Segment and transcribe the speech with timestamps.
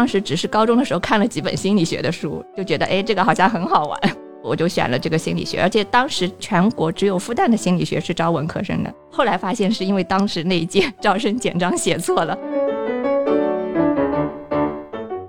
[0.00, 4.00] 当时只是高中的时候看了几本心理学的书，就觉得哎，这个好像很好玩，
[4.42, 5.60] 我就选了这个心理学。
[5.60, 12.34] 而且当时全国只有复旦的心理学是招文科生的，后来发现是因为当时那一届招生简章写错了。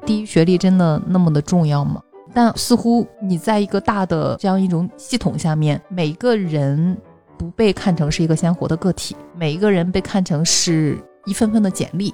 [0.05, 2.01] 第一学历真的那么的重要吗？
[2.33, 6.97] 但似乎你在一个大的这样一种系统下面，每个人
[7.37, 12.13] 不被看成是一个鲜活的个体，每一个人被看成是一份份的简历。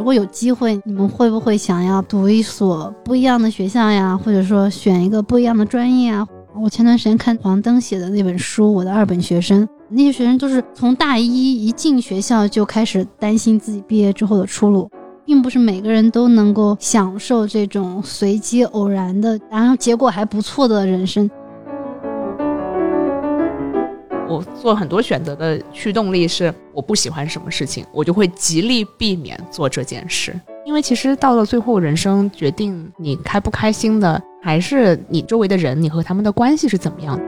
[0.00, 4.16] 如果有机会，你们会不会想要读一所不一样的学校呀？
[4.16, 6.26] 或者说选一个不一样的专业啊？
[6.58, 14.90] 我前段时间看黄登写的那本书《我的二本学生》，那些学生都是从大一一进学校就开始担心自己毕业之后的出路。
[15.26, 21.30] 并不是每个人都能够享受这种随机偶然的，然后结果还不错的人生。
[24.30, 30.32] 我做很多选择的驱动力是，我不喜欢什么事情，我就会极力避免做这件事。
[30.64, 37.24] 因为其实到了最后，人生决定你开不开心的，还是你周围的人，你和他们的关系是怎么样的。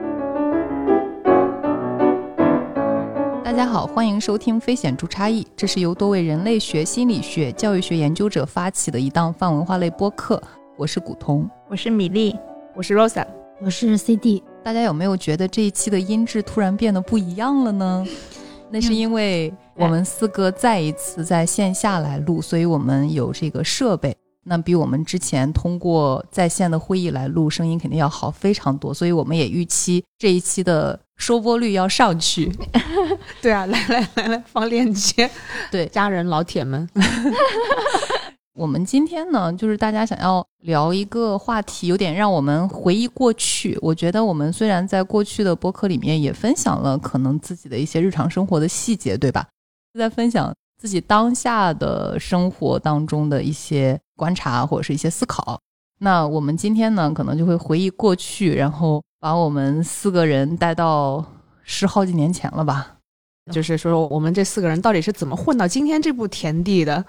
[3.43, 10.41] 大家好，欢迎收听《非显著差异》，这是由多位人类学、心理学、教育学研究者发起的一档泛文化类播客。
[10.77, 12.33] 我是古潼，我是米粒，
[12.73, 13.25] 我是 Rosa，
[13.61, 14.41] 我是 CD。
[14.63, 18.05] 大家有没有觉得这一期的音质突然变得不一样了呢？
[18.71, 30.99] 那是因为我们四个再一次在线下来录，所以我们有这个设备，那比我们之前通过在线的会议来录声音肯定要好非常多，所以我们也预期这一期的。
[31.15, 32.51] 收播率要上去，
[33.39, 35.29] 对啊，来来来来放链接，
[35.69, 36.89] 对 家人老铁们，
[38.55, 43.77] 我们今天呢，就是大家想要聊一个话题，有点让我们回忆过去。
[43.81, 49.47] 我觉得我们虽然在过去的播客里面也分享了可能自己的一些日常生活的细节，对吧？
[49.97, 55.59] 在分享自己当下的生活当中的一些观察或者是一些思考。
[55.99, 59.01] 那我们今天呢，可能就会回忆过去，然后。
[59.23, 61.23] 把我们四个人带到
[61.63, 62.97] 十好几年前了吧？
[63.53, 67.05] 就是说，我们这四个人到底是怎么混到今天这步田地的？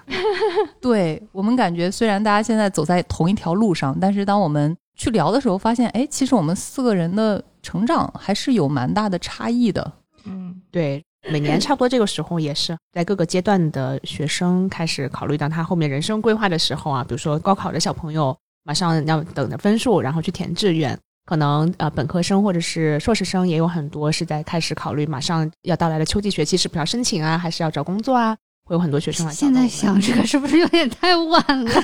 [0.81, 9.91] 对我们感觉，虽然大家现在走在同一条路上，但是当我们去聊的时候，发现，哎，其实我们四个人的成长还是有蛮大的差异的。
[10.25, 20.97] 嗯，对，每年差不多这个时候，也是在各个阶段的学生开始考虑到他后面人生规划的时候啊，比如说高考的小朋友，马上要等着分数，然后去填志愿。
[21.25, 28.37] 可能呃，本科生或者是硕士生也有很多是在开始考虑马上要到来的秋季学期是不是要申请啊，还是要找工作啊？
[28.65, 29.31] 会有很多学生来。
[29.31, 31.71] 现在想这个是不是有点太晚了？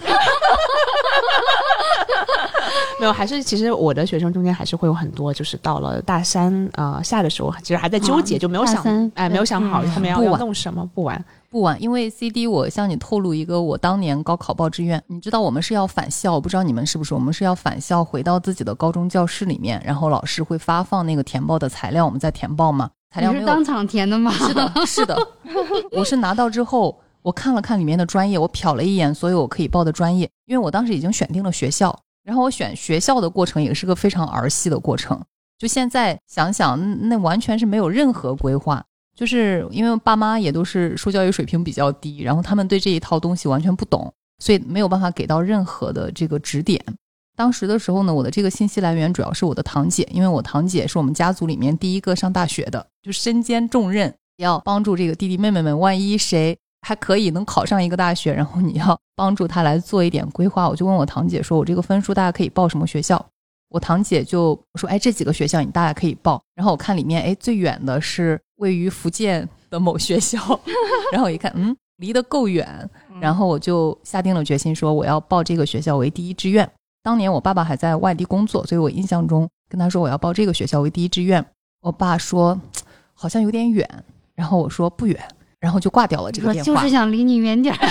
[2.99, 11.23] 没有，还是其实我的学生中间还是会有很多，就是到了大三啊下的时候，其实还在纠结，就没有想哎，没有想好他们要要弄什么，不晚。
[11.49, 15.01] 不晚，因为 C D，我向你透露一个我当年高考报志愿。
[15.07, 17.13] 你知道我们是要返校，不知道你们是不是？
[17.13, 22.89] 我们是要返校，回到自己的高中教室里面，然后老师会发放那个填报的材料，我们在填报嘛。
[23.11, 24.31] 材料是当场填的吗？
[24.31, 25.17] 是的，是的。
[25.91, 31.97] 我是拿到之后，我看了看里面的专业，我瞟了一眼所有可以报的专业，因为我当时已经选定了学校。
[32.23, 35.19] 然后我选学校的过程也是个非常儿戏的过程。
[35.57, 38.83] 就现在想想，那完全是没有任何规划。
[39.13, 46.81] 就是因为爸妈也都是受教育水平比较低，然后他们对这一套东西完全不懂，所以没有办法给到任何的这个指点。
[47.41, 60.69] 当时的时候呢，我的这个信息来源主要是我的堂姐，因为我堂姐是我们家族里面第一个上大学的，就身兼重任，要帮助这个弟弟妹妹们，万一谁还可以能考上一个大学，然后你要帮助他来做一点规划。
[60.69, 63.25] 我就问我堂姐说，我这个分数大家可以报什么学校？
[63.69, 70.37] 我堂姐就说：“哎，这几个学校你大概可以报。”然后我看里面，哎，最远的是位于福建的某学校。
[71.11, 72.87] 然后我一看，嗯，离得够远。
[73.19, 76.71] 然后我就下定了决心，说我要报这个学校为第一志愿。
[77.03, 81.43] 当年我爸爸还在外地工作，所以我印象中跟他说我要报这个学校为第一志愿。
[81.81, 82.59] 我爸说
[83.13, 83.87] 好像有点远。
[84.35, 85.19] 然后我说不远。
[85.59, 86.73] 然后就挂掉了这个电话。
[86.73, 87.79] 就是想离你远点儿。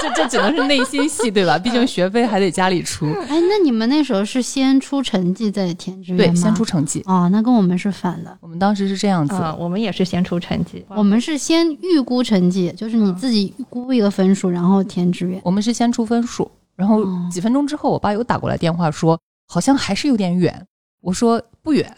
[0.00, 1.58] 这这只能是内心戏，对吧？
[1.58, 3.06] 毕竟学费还得家里出。
[3.28, 6.32] 哎，那你们那时候是先出成绩再填志愿吗？
[6.32, 7.02] 对，先出成绩。
[7.06, 8.38] 哦，那跟我们是反的。
[8.40, 10.84] 我们当时是这样子，我们也是先出成绩。
[10.88, 15.40] 我们是先预估成绩，就是你自己预估一个分数，然后填志愿。
[15.42, 16.48] 我们是先出分数，
[16.78, 20.64] 然后几分钟之后，我爸又打过来电话说，好像还是有点远。
[21.00, 21.92] 我说不远，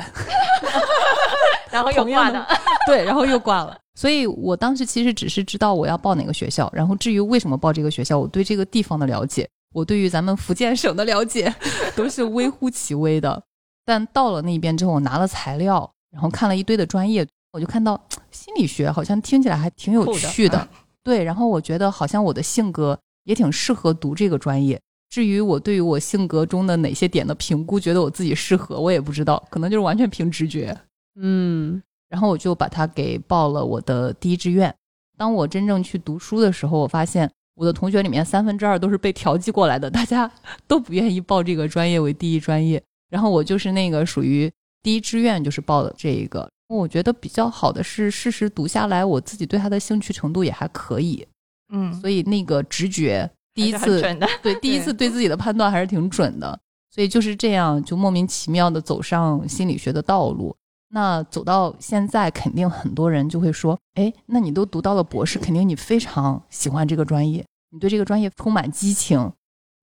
[1.71, 2.47] 然后又挂了。
[2.87, 3.77] 对，然后又挂了。
[3.95, 11.55] 所以我当时其实只是知道我要报哪个学校，然后至于为什么报这个学校，我对这个地方的了解，我对于咱们福建省的了解，
[11.95, 13.43] 都是微乎其微的。
[13.85, 18.01] 但到了那边之后，我拿了材料，然后看了一堆的专业，我就看到
[18.31, 20.67] 心理学好像听起来还挺有趣的。
[21.03, 22.99] 对，然后我觉得好像我的性格
[23.31, 24.81] 也挺适合读这个专业。
[25.09, 30.77] 至于我对于我性格中的哪些点的评估，觉得我自己适合，我也不知道，可能就是完全凭直觉。
[31.15, 34.75] 嗯，然后我就把它给报了我的第一志愿。
[35.17, 40.29] 当我真正去读书的时候，我发现我的同学里面三分之二都是被调剂过来的，大家
[40.67, 42.83] 都不愿意报这个专业为第一专业。
[43.09, 44.51] 然后我就是那个属于
[44.83, 46.51] 第一志愿，就是报的这一个。
[46.69, 51.27] 我觉得比较好的是，事实读下来，我自己对他的兴趣程度也还可以，
[51.71, 56.59] 嗯，所以那个直觉第一次准的，对第一次对自己的判断还是挺准的。
[56.93, 60.55] 所以就是这样，就莫名其妙的走上心理学的道路。
[60.93, 69.33] 那走到现在，肯定很多人就会说：“哎，那你都读到了博士，肯定你非常喜欢这个专业，你对这个专业充满激情。”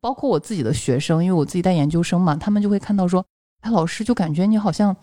[0.01, 3.25] 包括我自己的学生，因为我自己带研究生嘛，他们就会看到说
[3.61, 4.93] ：“哎，老师就感觉你好像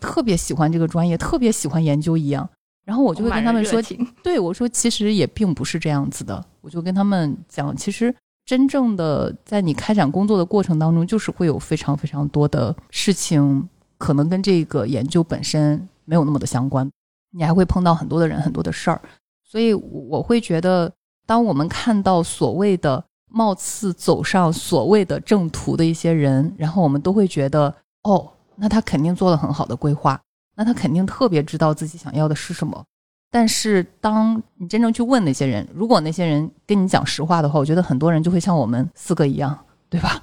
[0.00, 2.48] 特别喜欢这个专业，特别喜欢研究一样。”
[2.84, 3.80] 然后我就会跟他们说
[4.22, 6.44] 对我说，其实也并不是这样子的。
[6.60, 16.90] 我就跟他们讲，其实真正的在你开展工作的过程当中，就是会有非常非常多的事情，可能跟这个研究本身没有那么的相关。
[17.32, 19.00] 你还会碰到很多的人，很多的事儿。
[19.44, 20.92] 所以我会觉得，
[21.26, 27.72] 当我们看到所谓的貌似走上所谓的正途的一些人，然后我们都会觉得，
[28.02, 30.20] 哦，那他肯定做了很好的规划，
[30.60, 32.84] 那他肯定特别知道自己想要的是什么。
[33.30, 39.58] 但是，当你真正去问那些人，如果那些人跟你讲实话的话，我觉得很多人就会像我们四个一样，
[39.88, 40.22] 对吧？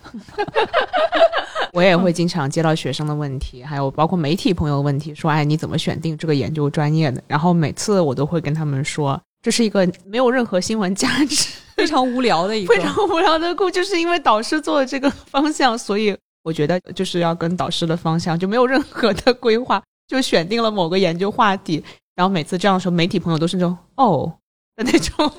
[1.74, 21.84] 我也会经常接到学生的问题，还有包括媒体朋友的问题，说：“哎，你怎么选定这个研究专业的？”然后每次我都会跟他们说，这是一个没有任何新闻价值、 非常无聊的一个非常无聊的故，就是因为导师做的这个方向，所以我觉得就是要跟导师的方向就没有任何的规划，就选定了某个研究话题。
[22.16, 24.34] 然后每次这样的时候，媒体朋友都是那种哦
[24.76, 25.32] 的那种，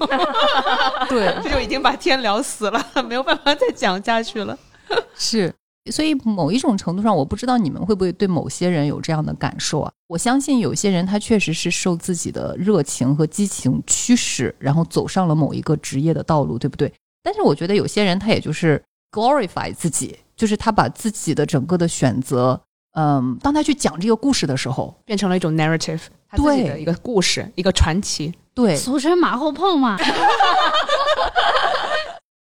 [1.08, 4.56] 对， 这就已经把天聊死了，没有办法再讲下去了。
[5.16, 5.52] 是，
[5.90, 9.92] 所以某一种程度上，我不知道你们会不会对某些人有这样的感受啊？
[10.06, 16.92] 我相信有些人他确实是受自己的热情和激情驱使，然后走上了某一个职业的道路，对不对？
[17.22, 22.60] 但是我觉得有些人他也就是 glorify 自己，就是他把自己的整个的选择，
[23.00, 28.34] 嗯，当他去讲这个故事的时候，变成了一种 narrative，他自己的对一个故事，一个传奇。
[28.54, 29.96] 对俗称马后炮嘛。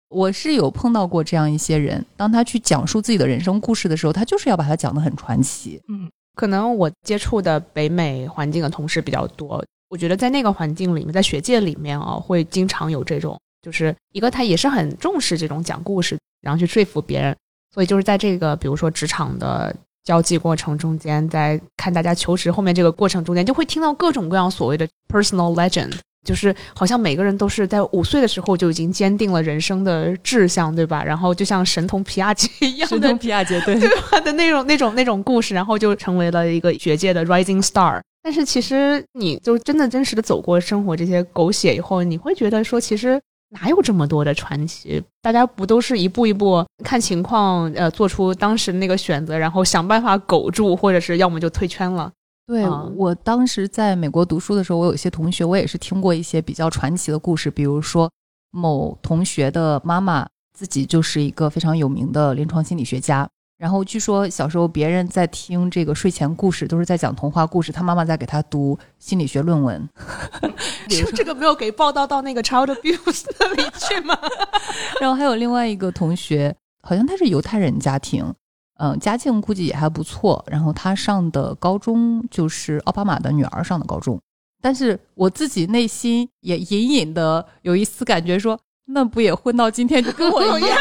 [0.08, 5.82] 我是有碰到过这样一些人，当他去讲述自己的人生故事的时候，他就是要把它讲得很传奇。
[5.90, 17.36] 嗯可能我接触的北美环境的同事比较多，我觉得在那个环境里面，在学界里面啊，会经常有这种，就是一个他也是很重视这种讲故事，然后去说服别人，
[17.74, 25.94] 所以就是在这个比如说职场的交际过程中间，在看大家求职后面这个过程中间，就会听到各种各样所谓的 personal legend。
[26.26, 31.02] 就是好像每个人都是在五岁的时候就已经坚定了人生的志向，对吧？
[31.02, 38.02] 然后就像神童皮亚杰一样的皮亚杰，对对吧的那种那种那种故事，然后就成为了一个学界的 rising star。
[38.22, 43.20] 但是其实你就真的真实的走过生活这些狗血以后，你会觉得说，其实
[43.50, 45.04] 哪有这么多的传奇？
[45.22, 52.12] 大家不都是一步一步看情况，呃，做出当时那个选择，然后想办法苟住，或者是要么就退圈了。
[52.46, 58.10] 对、嗯我当时在美国读书的时候，我有一些同学，我也是听过一些比较传奇的故事，比如说
[58.52, 63.28] 某同学的妈妈自己就是一个非常有名的临床心理学家。
[63.60, 69.88] 然后据说小时候别人在听这个睡前故事，都是在讲童话故事，他妈妈在给他读心理学论文。
[71.14, 74.18] 这个没有给报道到那个 child abuse 那里去吗？
[75.02, 78.34] 然后还有另外一个同学，好像他是犹太人家庭，
[78.80, 80.42] 嗯、家境估计也还不错。
[80.48, 84.18] 然后他上的高中就是奥巴马的女儿上的高中，
[84.62, 90.78] 但是我自己内心也隐隐的有一丝感觉说，那不也混到今天就跟我一样？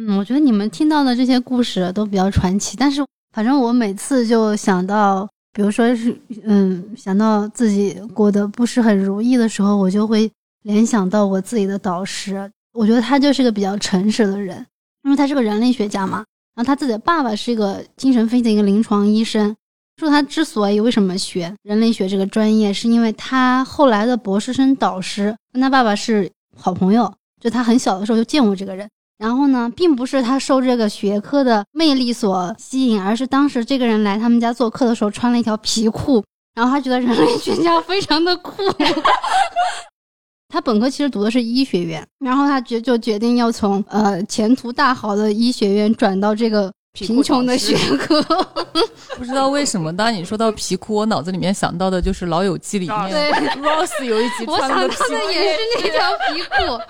[0.00, 10.30] 嗯，我觉得你们听到的这些故事都比较传奇，但是反正我每次就想到，比如说是嗯，想到自己过得不是很如意的时候，我就会
[10.62, 12.48] 联想到我自己的导师。
[12.74, 14.64] 我觉得他就是个比较诚实的人，
[15.02, 16.24] 因为他是个人类学家嘛。
[16.54, 19.54] 然后他自己的爸爸是一个精神分析的一个临床医生。
[19.96, 28.88] 说他之所以为什么学人类学这个专业，是因为他后来的博士生导师跟他爸爸是好朋友，就他很小的时候就见过这个人。
[29.18, 36.22] 然后呢，并不是他受这个学科的魅力所吸引，而是当时这个人来他们家做客的时候穿了一条皮裤，
[36.54, 38.62] 然后他觉得人类学家非常的酷。
[40.48, 48.22] 他本科其实读的是医学院，然后他决就决定要从呃前途大好的医学院转到这个贫穷的学科。
[49.18, 56.80] 不知道为什么，当你说到皮裤，我脑子里面想到的就是《老友记》里面对 Ross 有一集我想到穿了个皮的也是那条皮裤。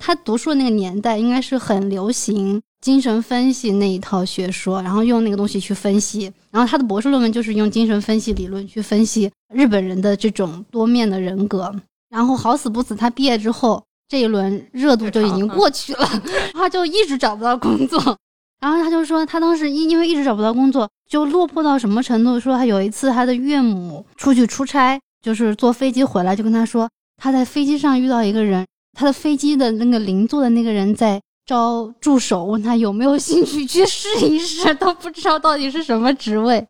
[0.00, 6.32] 他读书的那个年代，应该是很流行精神分析那一套学说，然后用那个东西去分析。
[6.50, 11.72] 然后他的博士论文就是用精神分析理论去分析日本人的这种多面的人格。
[12.08, 16.08] 然后好死不死，他毕业之后这一轮热度就已经过去了，
[16.54, 18.16] 他就一直找不到工作。
[18.60, 22.40] 然后他就说，他当时因因为一直找不到工作，就落魄到什么程度？
[22.40, 36.66] 说他有一次他的岳母出去出差，就是坐飞机回来，就跟他说他在飞机上遇到一个人，他的飞机的那个邻座的那个人在招助手，问他有没有兴趣去试一试，都不知道到底是什么职位，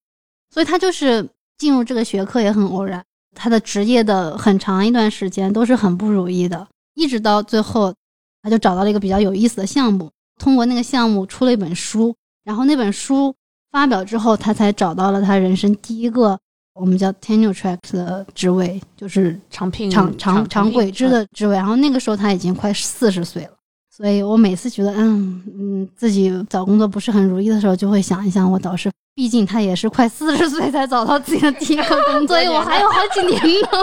[0.50, 7.95] 所以他就是进入这个学科也很偶然，他的职业的很长一段时间都是很不如意的，一直到最后，
[8.43, 13.35] 他就找到了一个比较有意思的项目，通过那个项目出了一本书，然后那本书
[13.71, 16.39] 发表之后，他才找到了他人生第一个
[16.80, 21.54] 我们叫 tenure track 的职位，就是长聘长长长轨制的职位。
[21.54, 23.50] 然后那个时候他已经快四十岁了，
[23.94, 33.68] 所以我每次觉得，嗯嗯，自己找工作不是很如意的时候，就会想一想我导师，毕竟他也是快四十岁才找到自己的第一个工作， 所以我还有好几年呢。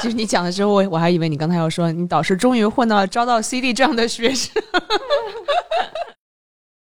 [0.00, 4.52] 其实你讲的时候，我我还以为你刚才要说你导师终于混到了招到 CD 这样的学生。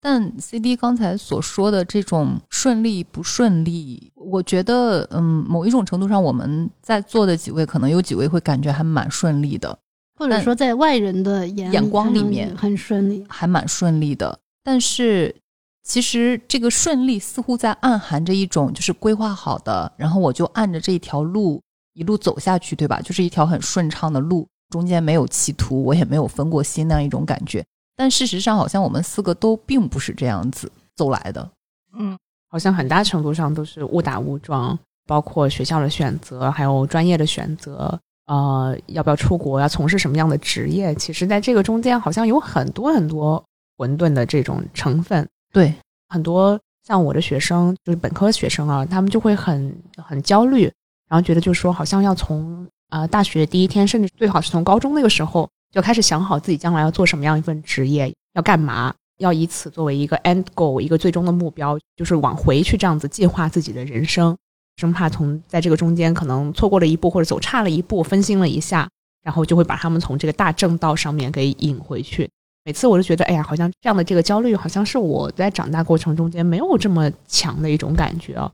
[0.06, 9.78] 但 CD 刚才所说的这种顺利不顺利，我觉得，嗯，某一种程度上，我们在座的几位可能有几位会感觉还蛮顺利的，
[10.18, 13.24] 或者说在外人的眼眼光里面很顺利。
[13.30, 14.38] 还蛮顺利的。
[14.62, 15.34] 但是，
[15.82, 21.62] 其实这个顺利似乎在暗含着一种就是规划好的，然后我就按着这一条路
[21.94, 23.00] 一路走下去，对吧？
[23.00, 27.64] 就是一条很顺畅的路，中间没有歧途，我也没有分过心那样一种感觉。
[27.96, 31.48] 但事实上，好像我们四个都并不是这样子走来的。
[31.96, 43.42] 嗯，好像很大程度上都是误打误撞，包括学校的选择，还有专业的选择，呃，要不要出国，要从事什么样的职业，其实在这个中间好像有很多很多
[43.76, 45.28] 混沌的这种成分。
[45.52, 45.72] 对，
[46.08, 50.64] 很多像我的学生，就是本科学生啊，他们就会很很焦虑，
[51.08, 64.36] 然后觉得就是说，好像要从呃大学第一天，甚至最好是从高中那个时候就开始想好自己将来要做什么样一份职业，要干嘛，要以此作为一个 end goal，一个最终的目标，就是往回去这样子计划自己的人生，
[64.76, 68.88] 生怕从在这个中间可能错过了一步或者走差了一步，分心了一下，
[69.24, 72.30] 然后就会把他们从这个大正道上面给引回去。
[72.64, 78.48] 每次我就觉得，哎呀，好像这样的这个焦虑，好像是我在长大过程中间没有这么强的一种感觉啊。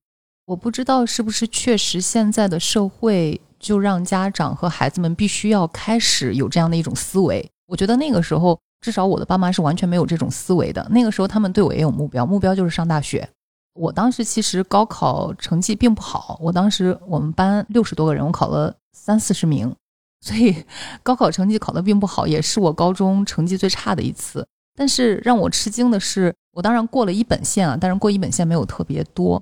[0.46, 7.48] 我不知道是不是确实现在的社会就让家长和孩子们必须要开始有这样的一种思维。
[7.66, 10.84] 我觉得那个时候，至少我的爸妈是完全没有这种思维的。
[10.90, 13.28] 那个时候他们对我也有目标，目标就是上大学。
[13.74, 19.72] 我当时其实高考成绩并不好，我当时我们班六十多个人，我考了三四十名，
[20.20, 20.64] 所以
[21.04, 24.44] 高考成绩考得并不好，也是我高中成绩最差的一次。
[24.76, 29.40] 但是让我吃惊的是，我当然过了一本线啊，但是过一本线没有特别多。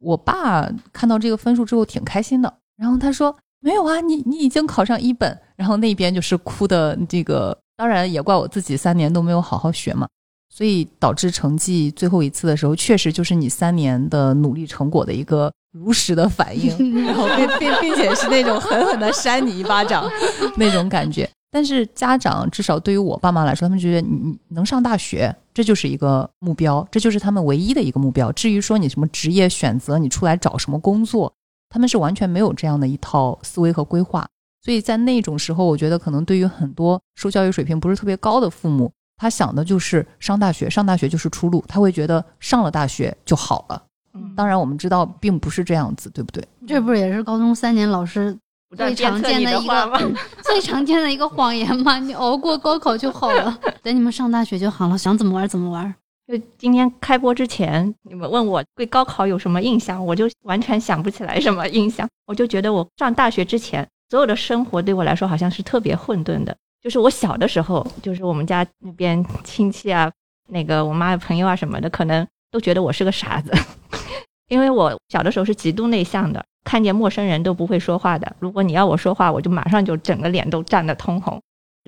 [0.00, 10.08] 我爸看到这个分数之后挺开心的，然后他说：“没有啊，你你已经考上一本。”然后那边就是哭的这个，当然也怪我自己三年都没有好好学嘛，
[10.52, 16.70] 所以导致成绩最后一次的时候，确实就是你三年的努力成果的一个如实的反应，
[17.06, 20.10] 然后并并并且是那种狠狠的扇你一巴掌
[20.58, 21.28] 那种感觉。
[21.54, 28.32] 但是家长至少对于我爸妈来说，他们觉得你你能上大学，这就是一个目标，这就是他们唯一的一个目标。
[28.32, 31.30] 至于说你什么职业选择，你出来找什么工作，
[31.72, 34.28] 他们是完全没有这样的一套思维和规划。
[34.62, 43.82] 所以在那种时候，我觉得可能对于很多受教育水平不是特别高的父母，他想的就是上大学，上大学就是出路，他会觉得上了大学就好了。
[44.14, 46.46] 嗯当然，我们知道并不是这样子，对不对？
[46.68, 48.38] 这不是也是高中三年老师
[48.76, 49.66] 最常见的一？
[49.66, 50.12] 个
[50.44, 51.98] 最常见的一个谎言吗？
[51.98, 55.92] 你熬过高考就好了， 等你们上大学就好了，想怎么玩怎么玩。
[56.32, 62.08] 就今天开播之前，你们问我对高考有什么印象，我就完全想不起来什么印象。
[62.24, 66.56] 我就觉得我上大学之前，所有的生活对我来说好像是特别混沌的。
[66.80, 70.10] 就是我小的时候，就是我们家那边亲戚啊，
[70.48, 73.52] 那个我妈的朋友啊什么的，可能都觉得我是个傻子，
[74.48, 78.34] 因为我小的时候是极度内向的，看见陌生人都不会说话的。
[78.38, 81.38] 如果你要我说话，我就马上就整个脸都涨得通红。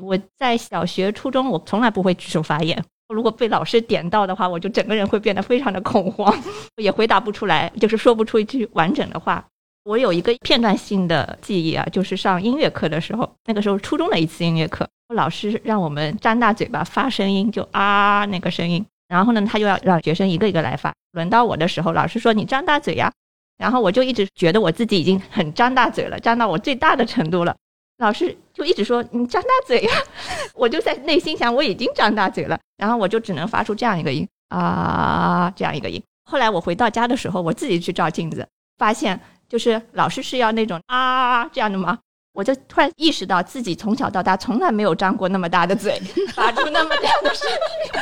[0.03, 2.85] 我在小学、初中，我从来不会举手发言。
[3.09, 6.35] 如果被老师点到的话，我就整个人会变得非常的恐慌，
[6.81, 9.45] 也回答不出来，就是说不出一句完整的话。
[9.85, 18.83] 我有一个片段性的记忆啊，就是上音乐课的时候，那个时候初中的一次音乐课，老师让我们张大嘴巴发声音，就啊那个声音。
[19.07, 20.91] 然后呢，他就要让学生一个一个来发。
[21.13, 23.13] 轮到我的时候，老师说你张大嘴呀，
[23.59, 27.55] 然后我就一直觉得我自己已经很张大嘴了，张到我最大的程度了。
[27.99, 29.93] 老师就一直说你张大嘴呀，
[30.55, 36.03] 我就在内心想我已经张大嘴了，然后我就只能发出这样一个音啊，这样一个音。
[36.25, 38.47] 后来我回到家的时候，我自己去照镜子，
[38.79, 41.99] 发现就是老师是要那种啊这样的吗？
[42.33, 46.01] 我就突然意识到自己从小到大从来没有张过那么大的嘴，
[46.35, 48.01] 发出那么大的声音。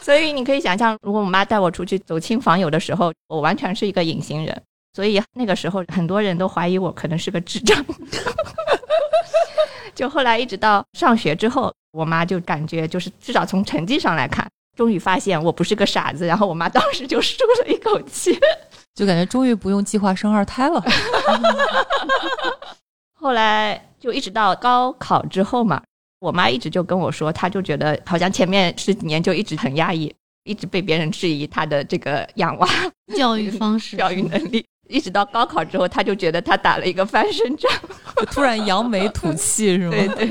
[0.02, 4.60] 所以你可以想象，如果我妈带我出去走亲访友的时候，我完全是一个隐形人。
[4.98, 7.86] 所以那个时候，很多人都怀疑我可能是个智障。
[9.94, 14.44] 就后来一直到上学之后，我妈就感觉就是至少从成绩上来看，
[14.76, 16.26] 终于发现我不是个傻子。
[16.26, 18.36] 然后我妈当时就舒了一口气。
[18.92, 20.84] 就感觉终于不用计划生二胎了。
[23.14, 25.80] 后来就一直到高考之后嘛，
[26.18, 30.12] 我妈一直就跟我说，她就觉得好像前面十几年就一直很压抑，
[30.42, 32.68] 一直被别人质疑她的这个养娃
[33.16, 34.66] 教育方式、教育能力。
[34.88, 37.70] 一直到高考之后，他就觉得他打了一个翻身仗，
[38.32, 39.90] 突然扬眉吐气是吗？
[39.90, 40.30] 对对。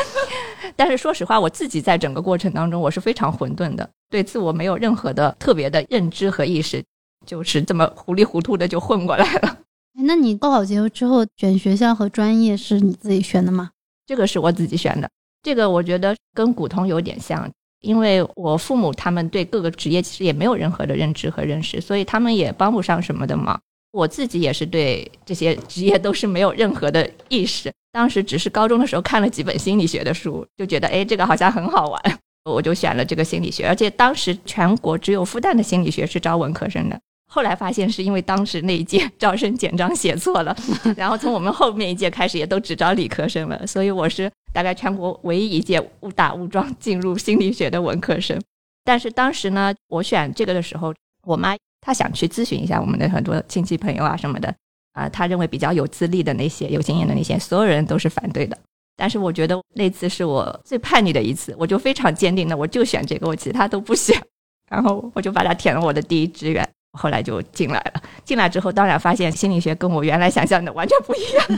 [0.76, 6.82] 但是说实话，我自己在整个过程当中，我是非常混沌的，对自我没有任何的特别的认知和意识。
[7.26, 9.58] 就是这么糊里糊涂的就混过来了。
[10.04, 13.70] 那你高考结束之后选学校和专业是你自己选的吗？
[14.06, 15.10] 这个是我自己选的。
[15.42, 23.60] 这个我觉得跟古潼有点像，因为我父母他们对各个职业其实也没有任何的认知和认识，所以他们也帮不上什么的忙。
[23.92, 27.72] 我自己也是对这些职业都是没有任何的意识。
[27.92, 32.18] 当时只是高中的时候看了几本心理学的书，就觉得哎，这个好像很好玩。
[32.44, 36.98] 我就选了这个心理学，而且当时全国只有复旦的心理学是招文科生的。
[37.30, 40.56] 后来发现是因为当时那一届招生简章写错了，
[40.96, 48.40] 然后从我们后面一届开始也都只招理科生了，所以我是大概全国唯一一届误打误撞进入心理学的文科生。
[48.84, 50.94] 但是当时呢，我选这个的时候，
[51.24, 54.52] 我妈他想去咨询一下我们的很多亲戚朋友啊什么的，
[54.92, 58.56] 啊，他认为比较有资历的那些、有经验的那些，所有人都是反对的。
[58.96, 64.20] 但是我觉得那次是我最叛逆的一次，我就非常坚定的，我就选这个，我其他都不选，
[64.68, 68.02] 然后我就把它填了我的第一志愿，后来就进来了。
[68.24, 71.46] 进来之后，当然发现心理学跟我原来想象的完全不一样。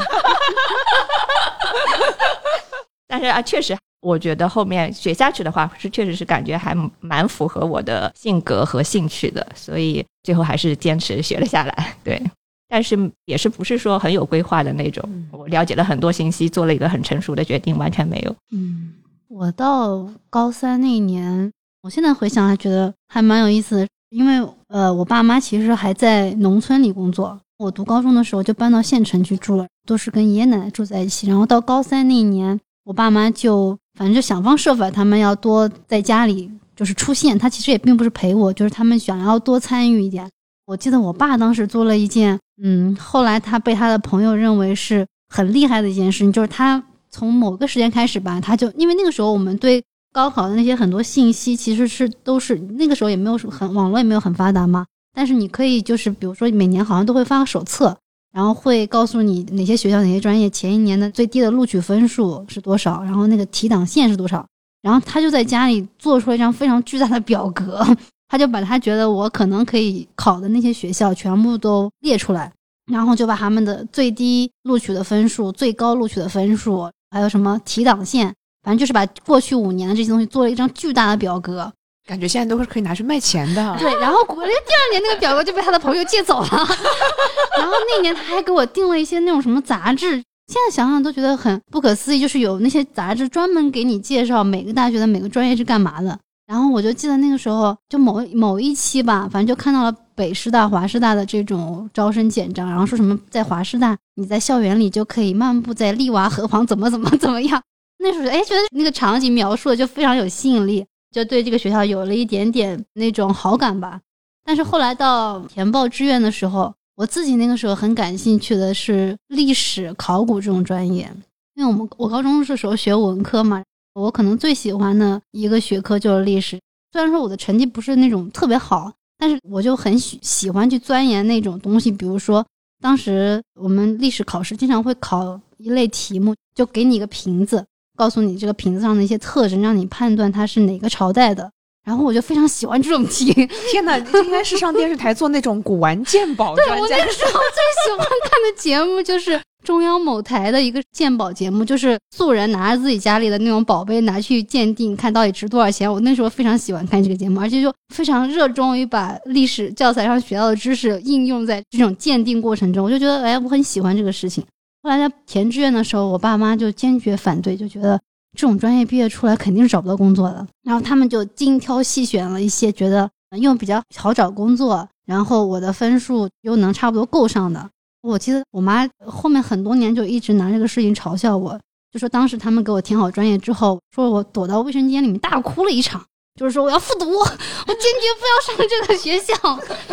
[3.09, 11.97] 但是啊，确实，我觉得后面学下去的话，是确实是感觉还蛮符合我的性格和兴趣的，所以最后还是坚持学了下来。
[12.05, 12.21] 对。
[12.69, 18.35] 但是也是不是说很有规划的那种，我了解了很多信息，做了一个很成熟的决定，完全没有。
[18.51, 18.95] 嗯，
[19.29, 31.29] 我到高三那一年，我现在回想还觉得还蛮有意思的，因为呃，我爸妈其实还在农村里工作，我读高中的时候就搬到县城去住了，都是跟爷爷奶奶住在一起。
[31.29, 37.39] 然后到高三那一年，我爸妈就反正就想方设法，他们要多在家里就是出现。
[37.39, 40.29] 他其实也并不是陪我，就是他们想要多参与一点。
[40.67, 42.39] 我记得我爸当时做了一件。
[42.63, 57.97] 嗯，后来他被他的朋友认为是很厉害的一件事情，就是他从某个时间开始吧，他就因为那个时候我们对高考的那些很多信息其实是都是那个时候也没有很网络也没有很发达嘛，但是你可以就是比如说每年好像都会发个手册，
[58.33, 64.47] 然后会告诉你哪些学校哪些专业前一年的最低的录取分数是多少，然后那个提档线是多少，
[64.81, 67.87] 然后他就在家里做出了一张非常巨大的表格。
[68.33, 72.51] 他就把他觉得我可能可以考的那些学校全部都列出来，
[72.91, 81.71] 然后就把他们的最低录取的分数、最高录取的分数，还有什么提档线，反正就是把过去五年的这些东西做了一张巨大的表格，
[82.07, 83.75] 感觉现在都是可以拿去卖钱的。
[83.79, 86.49] 对，然后果然第二年那个表格就被他的朋友借走了，
[87.59, 96.19] 然后那年他还给我订了一些那种什么杂志，现在想想都觉得很不可思议，就是有那些杂志专门给你介绍每个大学的每个专业是干嘛的。
[96.45, 107.63] 然后我就记得那个时候，就某某一期吧，反正就看到了北师大、华师大的这种招生简章，然后说什么在华师大，你在校园里就可以漫步在丽娃河旁，怎么怎么怎么样。
[107.99, 114.01] 那时候哎，觉得那个场景描述的就非常有吸引力，就对这个学校有了一点点那种好感吧。
[114.45, 121.09] 但是后来到填报志愿的时候，我自己那个时候很感兴趣的是历史、考古这种专业，
[121.55, 123.63] 因为我们我高中的时候学文科嘛。
[123.95, 126.59] 我可能最喜欢的一个学科就是历史。
[126.93, 131.93] 虽然说我的成绩不是那种特别好，但是我就很喜喜欢去钻研那种东西。
[131.93, 132.43] 比如说，
[132.81, 137.63] 当时我们历史考试经常会考一类题目，就给你一个瓶子，
[138.03, 141.49] 告诉你这个瓶子上的一些特征，让你判断它是哪个朝代的。
[141.87, 143.33] 然后我就非常喜欢这种题。
[143.71, 146.57] 天哪，应该是上电视台做那种古玩鉴宝。
[146.57, 147.39] 对我那个时候最
[147.85, 155.93] 喜欢看的节目就是中央某台的一个鉴宝节目，就是素人拿着自己家里的那种宝贝拿去鉴定，看到底值多少钱。
[155.93, 162.85] 我那时候非常喜欢看这个节目，而且就非常热衷于把历史教材上学到的知识应用在这种鉴定过程中。
[162.85, 164.45] 我就觉得，哎，我很喜欢这个事情。
[164.83, 168.01] 后来在填志愿的时候，我爸妈就坚决反对，就觉得
[168.37, 170.47] 这种专业毕业出来肯定是找不到工作的。
[170.63, 174.89] 然后他们就精挑细选了一些觉得又比较好找工作。
[175.05, 177.69] 然后我的分数又能差不多够上的，
[178.03, 186.01] 我记得我妈后面很多年就一直拿这个事情嘲笑我，就说当时他们给我填好专业之后，说我躲到卫生间里面大哭了一场，
[186.39, 189.35] 就是说我要复读，我坚决不要上这个学校，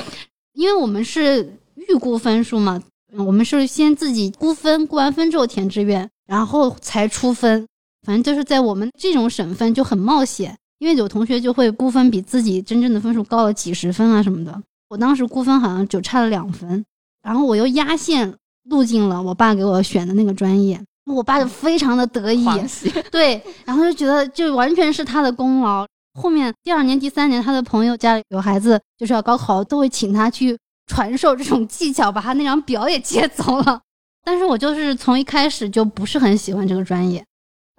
[0.54, 2.82] 因为我们是预估分数嘛，
[3.18, 7.68] 我们是先自己估分，估完分之后填志愿，然后才出分，
[8.06, 14.62] 反正就是在我们这种省份就很冒险，因为有同学就会估分比自己真正的分数高了几十分啊什么的。
[14.90, 16.84] 我当时估分好像就差了两分，
[17.22, 18.34] 然后我又压线
[18.70, 22.46] 录进了我爸给我选的那个专业，我爸就非常的得意，
[23.12, 25.86] 对，然后就觉得就完全是他的功劳。
[26.20, 30.58] 后面第二年、第三年，他的朋友家里有孩子就是要高考，都会请他去
[30.90, 33.80] 传授这种技巧，把他那张表也接走了。
[34.26, 37.24] 但是我就是从一开始就不是很喜欢这个专业，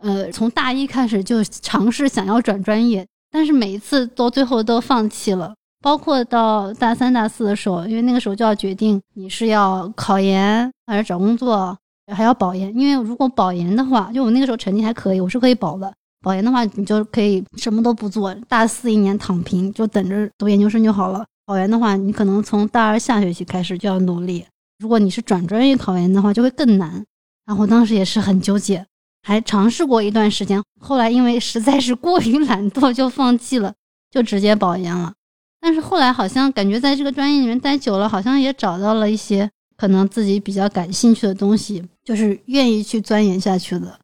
[0.03, 5.53] 呃，从大一开始就尝试想要转专业，但是每一次都最后都放弃了。
[5.83, 11.77] 包括到大三、大四的时候，因为那个时候就要决定你是要考研还是找工作，
[12.15, 12.75] 还要保研。
[12.79, 15.93] 因为如果保研的话，就我那个时候成绩还可以，我是可以保的。
[16.23, 21.25] 保研的话，你就可以什么都不做，大四一年躺平，就等着读研究生就好了。
[21.47, 24.45] 保研的话，你可能从大二下学期开始就要努力。
[24.79, 27.05] 如果你是转专业考研的话，就会更难。
[27.45, 28.87] 然后当时也是很纠结，
[29.23, 33.75] 还尝试过一段时间，后来因为实在是过于懒惰，就放弃了，
[34.11, 35.13] 就直接保研了。
[35.61, 43.99] 但是后来好像感觉在这个专业里面待久了，好像也找到了一些可能自己比较感兴趣的东西，就是愿意去钻研下去的。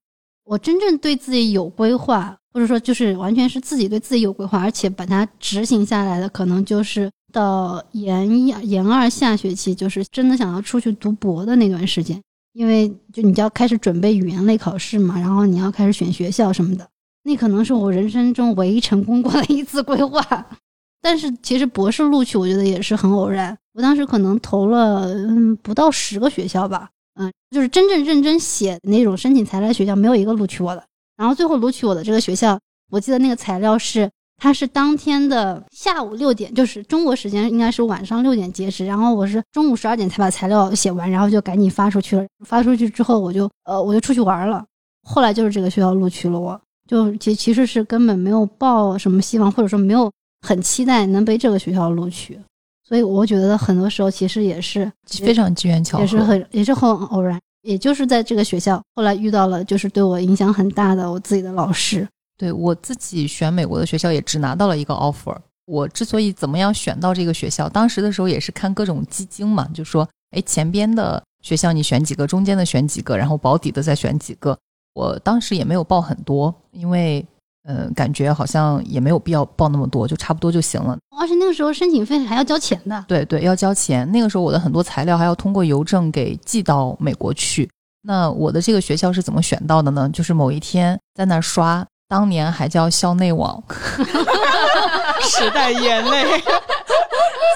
[0.45, 12.19] 我真正对自己有规划，或者说就是完全是自己对自己有规划，而且把它执行下来的，可能就是到研一、研二下学期，就是真的想要出去读博的那段时间。
[12.55, 16.89] 因为就你就要开始准备语言类考试嘛，然后你要开始选学校什么的，
[17.25, 20.25] 那可能是我人生中唯一成功过的一次规划。
[21.03, 23.55] 但是其实博士录取，我觉得也是很偶然。
[23.75, 26.89] 我当时可能投了嗯不到十个学校吧，
[27.21, 30.83] 嗯，就是真正认真写那种申请材料学校，没有一个录取我的。
[31.19, 32.59] 然后最后录取我的这个学校，
[32.91, 38.85] 我记得那个材料是，它是当天的下午六点，就是中国时间应该是晚上六点截止。
[38.85, 42.27] 然后我是中午十二点才把材料写完，然后就赶紧发出去了。
[42.45, 44.65] 发出去之后，我就呃我就出去玩了。
[45.03, 50.11] 后来就是这个学校录取了我，就其其实是根本没有抱什么希望，或者说没有。
[50.43, 52.39] 很期待能被这个学校录取，
[52.87, 54.89] 所以我觉得很多时候其实也是
[55.25, 57.41] 非常机缘巧合，也是很也是很偶然。
[57.63, 62.07] 也就是在这个学校，后来遇到了就是对我影响很大的我自己的老师。
[62.37, 65.37] 对我自己选美国的学校也只拿到了一个 offer。
[65.67, 74.57] 我之所以怎么样选到这个学校，当时的时候也是看各种基金嘛，就说哎前边的学校你选几个，中间的选几个，然后保底的再选几个。
[74.95, 77.27] 我当时也没有报很多，因为。
[77.69, 80.97] 嗯，感觉好像也没有必要报那么多，就差不多就行了。
[81.19, 83.05] 而且那个时候申请费还要交钱的。
[83.09, 84.09] 对对，要交钱。
[84.13, 87.69] 那个时候我的很多材料还要通过邮政给寄到美国去。
[88.03, 90.09] 那我的这个学校是怎么选到的呢？
[90.13, 93.63] 就是某一天在那刷，当年还叫校内网，
[95.23, 96.25] 时代眼泪。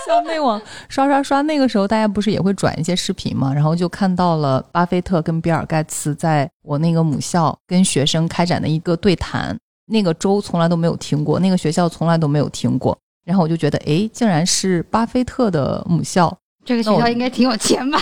[0.06, 3.52] 校内网刷刷刷，那个时候大家不是也会转一些视频嘛？
[3.54, 9.56] 然后就看到了巴菲特跟比尔盖茨在我那个母校跟学生开展的一个对谈。
[9.92, 16.32] 那个州从来都没有听过，那个学校从来都没有听过，然后我就觉得，哎，竟然是巴菲特的母校，
[16.64, 18.00] 这个学校应该挺有钱吧？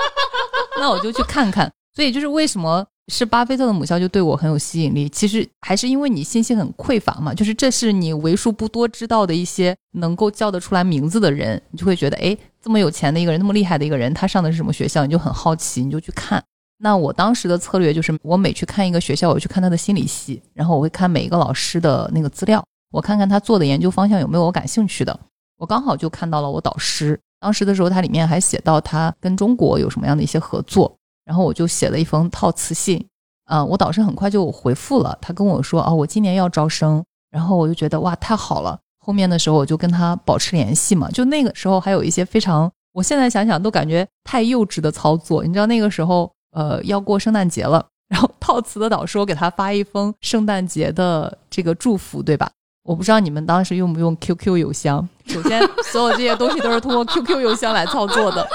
[0.80, 1.70] 那我就去看看。
[1.94, 5.08] 所以就是为什么是巴菲特的母校就对我很有吸引力？
[5.08, 15.04] 其实还是因为你信息很匮乏嘛，就是这是你为数不多知道的一些能够叫得出来名字的人，你就会觉得，哎，这么有钱的一个人，那么厉害的一个人，他上的是什么学校？
[15.04, 16.42] 你就很好奇，你就去看。
[16.78, 25.20] 那我当时的策略就是，我每去看一个学校，我去看他的心理系，然后我会看每一个老师的那个资料，我看看他做的研究方向有没有我感兴趣的。
[25.58, 30.96] 我刚好就看到了我导师，当时的时候他里面还写到他跟中国有什么样的一些合作，
[31.30, 33.06] 然后我就写了一封套词信，
[33.44, 38.76] 啊，我导师很快就回复了，他跟我说，哦，我今年要招生，然后我就觉得哇，太好了。
[38.98, 46.28] 后面的时候我就跟他保持联系嘛，就那个时候还有一些非常，我现在想想都感觉太幼稚的操作，你知道那个时候。
[46.52, 52.50] 呃，要过圣诞节了，然后套词的导师我给他发一封圣诞节的这个祝福，对吧？
[52.82, 58.46] 我不知道你们当时用不用 QQ 邮箱首先，所有这些东西都是通过 QQ 邮箱来操作的。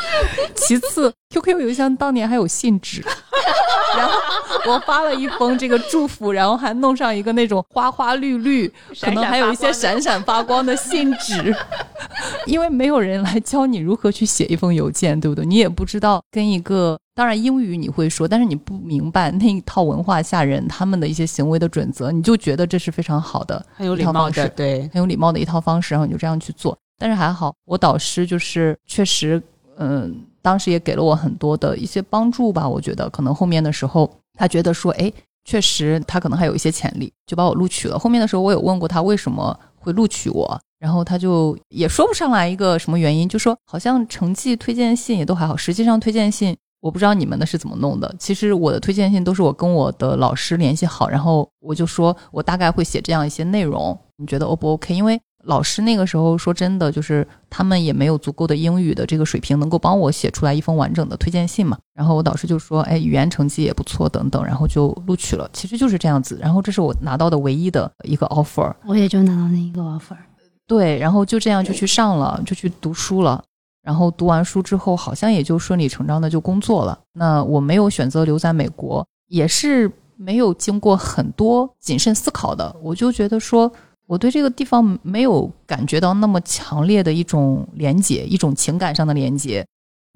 [0.56, 3.02] 其次，QQ 邮箱当年还有信纸，
[3.96, 4.14] 然后
[4.66, 8.68] 我发了一封这个祝福，然后还弄上一个那种花花绿绿，
[9.00, 11.56] 可能还有一些闪闪发光的信纸。
[12.46, 15.46] 因为没有人来教你如何去写一封邮件，对不对？
[15.46, 26.78] 你也不知道跟一个，当然英语你会说，但是你不明白那一套文化下人他们的一些行为的准则，你就觉得这是非常好的，很有礼貌的，对，很有礼貌的一套方式，然后你就这样去做。
[27.00, 29.42] 但是还好，我导师就是确实，
[29.78, 32.68] 嗯，当时也给了我很多的一些帮助吧。
[32.68, 35.12] 我觉得可能后面的时候，他觉得说，哎，
[35.46, 37.98] 确实他可能还有一些潜力，就把我录取了。
[37.98, 40.60] 后面的时候，我有问过他为什么会录取我。
[40.78, 45.56] 然后他就也说不上来一个什么原因，就说好像成绩推荐信也都还好。
[45.58, 48.16] 实际上推荐信我不知道你们的是怎么弄的。
[48.20, 54.94] 其实我的推荐信都是我跟我的老师联系好，然后我就说我大概会写这样一些内容，你觉得 O 不 OK？
[54.94, 61.76] 因为老师那个时候说真的，就是他们也没有足够的英语的这个水平，能够帮我写出来一封完整的推荐信嘛。
[61.96, 65.50] 然后我导师就说，哎，语言成绩也不错，等等，然后就录取了。
[65.52, 66.38] 其实就是这样子。
[66.40, 70.16] 然后这是我拿到的唯一的一个 offer，我也就拿到那一个 offer。
[70.68, 73.44] 对，然后就这样就去上了，就去读书了。
[73.86, 77.00] 然后读完书之后，好像也就顺理成章的就工作了。
[77.14, 82.76] 那我没有选择留在美国，也是没有经过很多谨慎思考的。
[82.82, 83.72] 我就觉得说，
[84.08, 89.64] 我对这个地方没有感觉到那么强烈的一种连结，一种情感上的连接。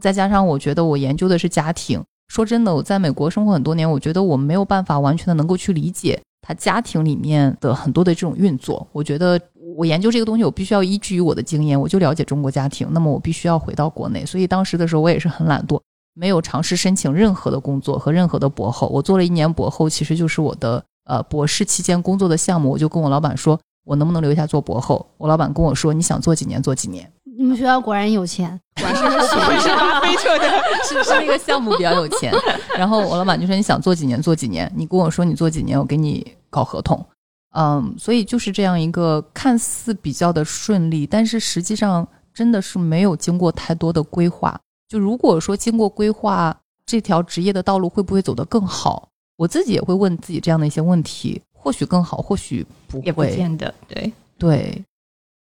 [0.02, 8.88] 再加上我觉得我研究的是家庭，说真的，我在美国生活很多年，我觉得我没有办法完全的能够去理解他家庭里面的很多的这种运作。
[8.92, 9.40] 我觉得。
[9.76, 12.88] 我研究这个东西，我必须要依据于我的经验，我就了解中国家庭。
[12.92, 15.80] 那么我必须要回到国内，所以当时的时候我也是很懒惰，
[16.14, 18.88] 没有尝试申请任何的工作和任何的博后。
[18.88, 22.70] 我做了一年博后，其实就是我的呃博士期间工作的项目。
[22.70, 25.06] 我就跟我老板说，我能不能留下做博后？
[25.18, 27.12] 我老板跟我说，你想做几年做几年。
[27.38, 30.50] 你们学校果然有钱，果然是是巴菲特的，
[30.84, 32.34] 是是那个项目比较有钱。
[32.78, 34.70] 然后我老板就说，你想做几年做几年？
[34.76, 37.06] 你跟我说你做几年，我给你搞合同。
[37.52, 44.60] 嗯，所以就是这样一个看似比较的顺利，但是实际上真的是没有经过太多的规划。
[44.88, 49.10] 就如果说经过规划，这条职业的道路会不会走得更好？
[49.36, 53.74] 我自己也会问自己这样的一些问题，或许更好，或许不会，也不见得。
[53.88, 54.86] 对对。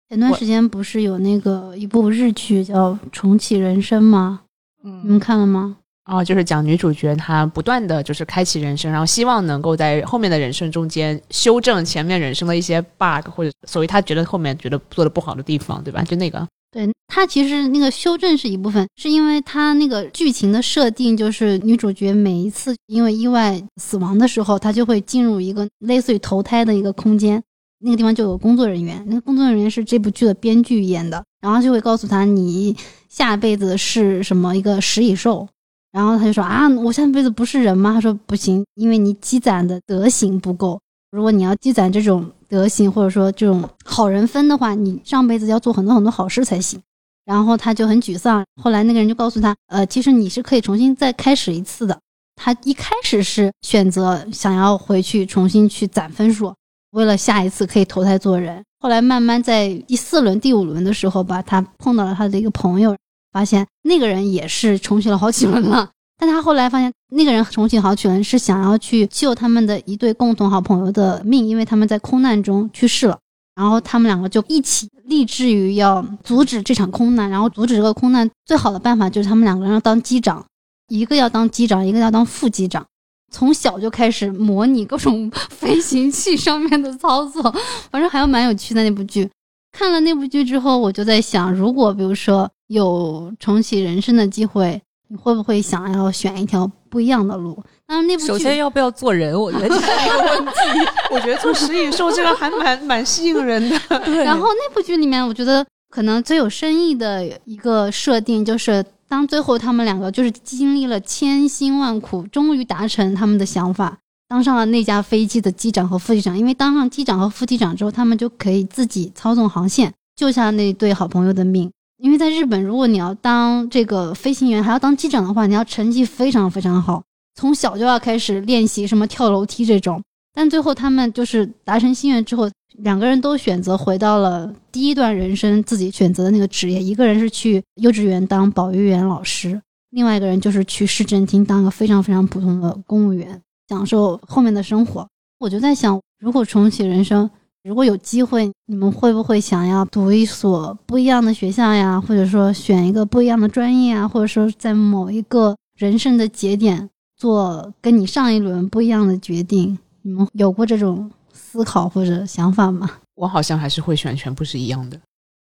[0.10, 4.42] 前段时间不是有那个一部日剧叫《重启人生》吗？
[4.84, 5.78] 嗯，你们看了吗？
[6.06, 16.04] 哦，就是讲女主角她不断的就是开启人生，然后希望能够在后面的人生中间修正前面人生的一些 bug，或者所以她觉得后面觉得做的不好的地方，对吧？
[16.04, 27.42] 就那个，对她其实那个修正是一部分，是因为她那个剧情的设定就是女主角每一次因为意外死亡的时候，她就会进入一个类似于投胎的一个空间，
[27.80, 32.76] 那个地方就有工作人员，那个工作人员是这部剧的编剧演的，然后就会告诉她你
[33.08, 35.48] 下辈子是什么一个食蚁兽。
[35.94, 37.94] 然后他就说啊，我下辈子不是人吗？
[37.94, 40.78] 他说不行，因为你积攒的德行不够。
[41.12, 46.82] 如果你要积攒这种德行，或者说这种好人分的话，你上辈子要做很多很多好事才行。
[47.26, 48.44] 然后他就很沮丧。
[48.62, 51.98] 后来那个人就告诉他，呃，其实你是可以重新再开始一次的。
[52.36, 56.52] 他一开始是选择想要回去重新去攒分数，
[56.92, 58.64] 为了下一次可以投胎做人。
[58.80, 62.94] 后来慢慢在第四轮、第五轮的时候吧，他碰到了他的一个朋友。
[63.34, 73.18] 发现那个人也是重启了好几轮了， 但他后来发现那个人重启好几轮是想要去救他们的一对共同好朋友的命，因为他们在空难中去世了。
[73.56, 80.44] 然后他们两个就一起立志于要阻止这场空难，然后阻止这个空难最好的办法就是他们两个人要当机长，
[80.88, 82.86] 一个要当机长，一个要当副机长。
[83.32, 87.44] 从小就开始模拟各种 飞行器上面的操作，
[87.92, 89.30] 反正还有蛮有趣的那部剧。
[89.72, 92.50] 看了那部剧之后，我就在想，如果比如说。
[92.74, 97.56] 有重启人生的机会，你会不会想要选一条不一样的路？
[97.86, 99.40] 当然，那部首先要不要做人？
[99.40, 100.52] 我觉得这是一个问题。
[101.14, 103.78] 我觉得做食蚁兽这个还蛮蛮吸引人的。
[104.06, 104.24] 对。
[104.24, 113.96] 然后那部剧里面，我觉得可能最有深意的一个设定，就是当最后他们两个就是经历了千辛万苦，终于达成他们的想法，
[114.28, 116.36] 当上了那架飞机的机长和副机长。
[116.36, 121.70] 因为当上机长和副机长之后，他们就可以自己操纵航线，救下那对好朋友的命。
[122.04, 127.02] 因为在日本，如果你要当这个飞行员，还要当机长的话，你要成绩非常非常好，
[127.34, 130.04] 从小就要开始练习什么跳楼梯这种。
[130.34, 136.84] 但最后他们就是达成心愿之后，两个人都选择回到了第一段人生自己选择的那个职业。
[136.84, 139.62] 一个人是去幼稚园当保育员老师，
[139.92, 145.08] 另外一个人就是去市政厅当个非常非常普通的公务员，享受后面的生活。
[145.40, 147.30] 我就在想，如果重启人生，
[147.64, 152.00] 如果有机会，你们会不会想要读一所不一样的学校呀？
[152.00, 154.06] 或者说选一个不一样的专业啊？
[154.06, 159.80] 或者说在某一个人生的节点做跟你上一轮不一样的决定？
[160.02, 162.92] 你们有过这种思考或者想法吗？
[163.16, 165.00] 我好像还是会选全部是一样的。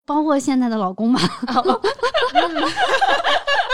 [0.05, 1.21] 包括现在的老公吧？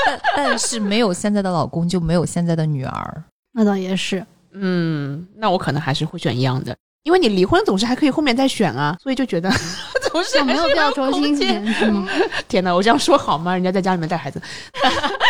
[0.05, 3.25] 但但是没有现在的老公，就没有现在的女儿。
[3.53, 9.51] 那倒也是，嗯，那我可能还是会选一样的，因为你离婚总是还可以后面再选啊，所以就觉得
[10.11, 12.09] 总是就没有必要重新选，是吗？
[12.49, 13.53] 天哪，我这样说好吗？
[13.53, 14.41] 人家在家里面带孩子，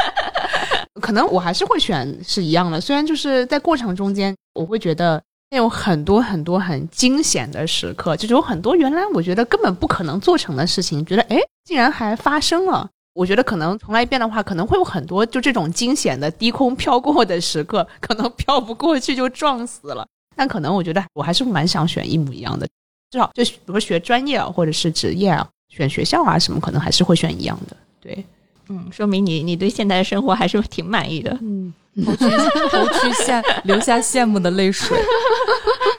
[1.03, 2.81] 可能我还是会选是一样的。
[2.81, 12.89] 虽然就是在过程中间，我会觉得那有很多很多很惊险的时刻，就是有很多原来我觉得根本不可能做成的事情，觉得哎，竟然还发生了。
[13.15, 20.07] 我觉得可能重来一遍的话，可能会有很多就这种惊险的低空飘过的时刻，可能飘不过去就撞死了。
[20.37, 22.67] 但可能我觉得我还是蛮想选一模一样的，
[23.11, 27.77] 至少就比如说学专业啊，或者是职业啊，选学校啊什么，可能还是会选一样的。
[28.01, 28.25] 对，
[28.69, 31.37] 嗯，说明你你对现在的生活还是挺满意的。
[31.41, 31.73] 嗯，
[32.05, 32.25] 头 去
[32.71, 34.99] 投去羡流下羡慕的泪水。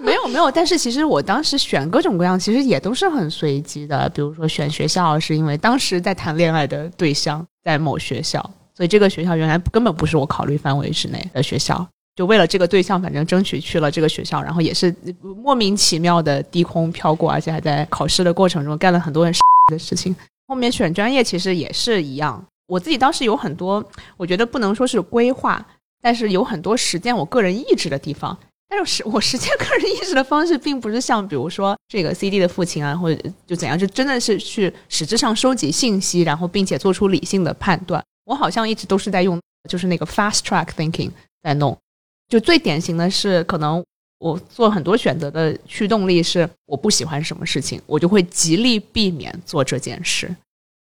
[0.01, 4.07] 没有没有，但是其实我当时选各种各样，其实也都是很随机的。
[4.09, 8.39] 比如说选学校，是因为当时在谈恋爱的对象在某学校，
[8.75, 11.87] 所以这个学校原来根本不是我考虑范围之内的学校。
[12.15, 14.95] 就为了这个对象，反正争取去了这个学校，然后也是
[15.43, 19.33] 莫名其妙的低空飘过，而且还在考试的过程中干了很多人
[19.71, 20.15] 的事情。
[20.47, 23.83] 后面选专业其实也是一样，我自己当时有很多，
[24.15, 25.65] 我觉得不能说是规划，
[26.01, 28.37] 但是有很多实践我个人意志的地方。
[28.67, 38.03] 但是实我实践个人意志的方式，并不是像比如说这个 C D 的父亲啊，或者就怎样，就真的是去实质上收集信息，然后并且做出理性的判断。
[38.25, 41.11] 我好像一直都是在用，就是那个 fast track thinking
[41.43, 41.77] 在弄。
[42.27, 43.83] 就最典型的是，可能
[44.19, 50.27] 我做很多选择的驱动力是我不喜欢什么事情，我就会极力避免做这件事。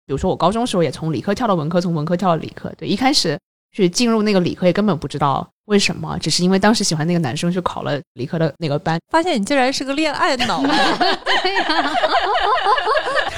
[0.07, 2.73] 比如说我高中时候也从理科跳到文科，从文科跳到理科。
[2.77, 3.39] 对，一开始
[3.73, 8.99] 去进入那个理科也根本不知道为什么，只是因为当时喜欢那个男生去考了理科的那个班。
[9.11, 10.61] 发现你竟然是个恋爱脑。
[10.61, 11.95] 对呀，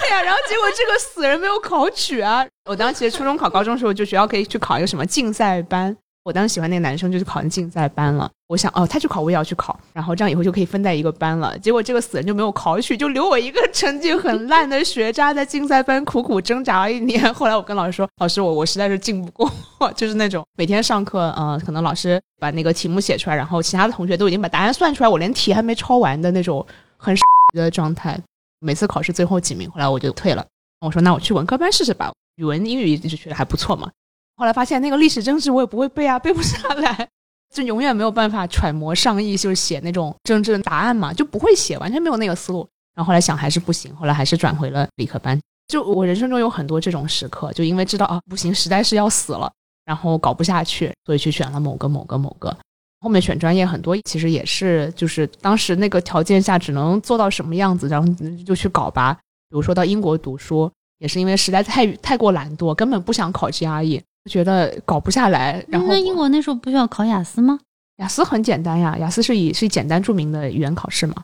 [0.01, 2.47] 对呀，然后结果这个死人没有考取啊！
[2.69, 5.97] 我当时其实初中考高中的时候，就学校可以去考一个什么竞赛班。
[6.27, 8.29] 我当时喜欢那个男生，就去考那竞赛班了。
[8.49, 11.57] 我想，哦，他去考，我也要去考，然后这样以后就可以分在一个班了。
[11.61, 17.23] 结果这个死人就没有考取，就留我一个成绩很烂的学渣在竞赛班苦苦挣扎了一年。
[17.33, 19.49] 后来我跟老师说，老师，我我实在是进不过，
[19.95, 27.17] 就是那种每天上课，嗯，可能老师把那个题目写出来，然后其他的同学都已经把答案算出来，我连题还没抄完的那种很
[27.55, 28.21] 的状态。
[28.59, 30.45] 每次考试最后几名，后来我就退了。
[30.81, 33.89] 我说，那我去文科班试试吧，语文、英语一直学的还不错嘛。
[34.37, 37.09] 后来发现那个历史政治我也不会背啊，背不下来，
[37.55, 42.69] 就永远没有办法揣摩上意，就是写那种政治的答案嘛，就不会写，完全没有那个思路。
[42.95, 45.39] 然后后来想还是不行，后来还是转回了理科班。
[45.69, 49.51] 就我人生中有很多这种时刻，就因为知道啊不行，实在是要死了，
[49.85, 52.57] 然后搞不下去，所以去选了某个某个某个。
[53.01, 58.09] 后面选专业很多其实也是就是当时那个条件下只能做到什么样子，然后
[58.45, 59.15] 就去搞吧。
[59.49, 64.03] 比如说到英国读书，也是因为实在太太过懒惰，根本不想考 GRE。
[64.29, 67.59] 觉得搞不下来，然后那英国那时候不需要考雅思吗？
[67.97, 71.15] 雅思很简单呀，雅思是以是以简单著名的语言考试嘛。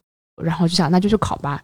[0.42, 1.60] 然后就想那就去考吧，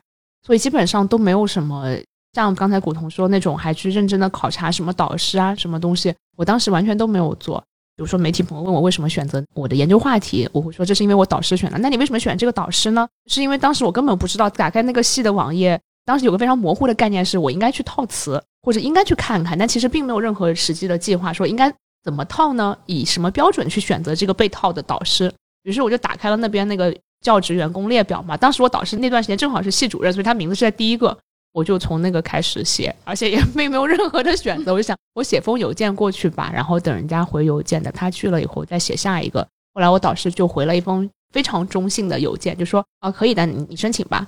[0.47, 1.87] 所以基本上都没有什么
[2.35, 7.59] 像刚才古潼说那种还去认真的考察什么导师啊什么东西，我当时完全都没有做。
[7.97, 11.79] 比如说媒体朋友问我为什么选择我的研究话题，我会说这是因为我导师选的。
[11.79, 13.09] 那你为什么选这个导师呢？
[13.27, 18.41] 是因为当时我根本不知道，打开那个系的网页，当时有个非常模糊的概念，是我应该去套词。
[18.63, 21.73] 或者应该去看看，但其实并没有任何实际的计划，说应该
[22.05, 22.77] 怎么套呢？
[22.87, 25.33] 以什么标准去选择这个被套的导师？
[25.65, 28.37] 于是我就打开了那边那个教职员工列表嘛。
[28.37, 31.17] 当时我导师那段时间正好是系主任，所以他名字是在第一个，
[31.53, 34.73] 我就从那个开始写，而且也并没有任何的选择。
[34.73, 39.47] 我就想，我写封邮件过去吧，然后等人家回邮件，等他去了以后再写下一个。
[39.75, 44.27] 后来我导师就回了一封非常中性的邮件，就说啊，可以的，你你申请吧。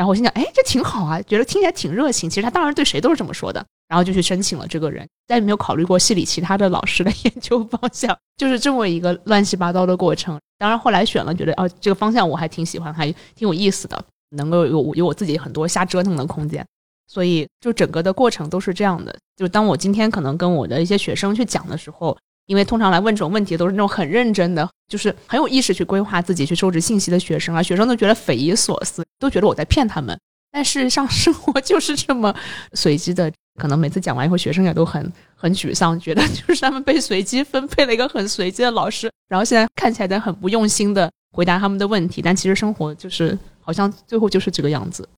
[0.00, 2.30] 然后我心想，哎，这挺好啊，觉得听起来挺热情。
[2.30, 3.62] 其实他当然对谁都是这么说的。
[3.86, 10.40] 然后就去申请了这个人，再也没有考虑过系里其他的老师的 研究方向，就是这么一个乱七八糟的过程。
[10.56, 16.66] 当然后来选了，觉得哦这个方向我还挺喜欢，还挺有意思的，能够有有我自己很多瞎折腾的空间。
[17.06, 19.14] 所以就整个的过程都是这样的。
[19.36, 22.16] 就当我今天可能跟我的一些学生去讲的时候，
[22.50, 30.18] 因为通常来问这种问题都是那种很认真的，就是很有意识去规划自己去收集信息的学生啊，学生都觉得匪夷所思，都觉得我在骗他们。
[30.50, 32.34] 但事实上，生活就是这么
[32.72, 33.32] 随机的。
[33.54, 42.20] 可能每次讲完以后，学生也都很很沮丧，觉得就是他们被随机分配了一个很随机的老师，然后现在看起来在很不用心的回答他们的问题。
[42.20, 45.08] 但其实生活就是好像最后就是这个样子。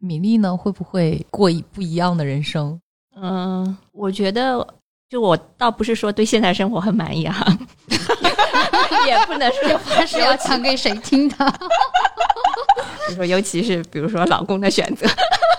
[0.00, 2.80] 米粒呢，会不会过一不一样的人生？
[3.20, 4.66] 嗯，我觉得
[5.08, 7.58] 就我倒不是说对现在生活很满意啊，
[9.06, 11.36] 也不能说话是要讲给谁听的？
[13.08, 15.06] 比如说，尤其是比如说老公的选择，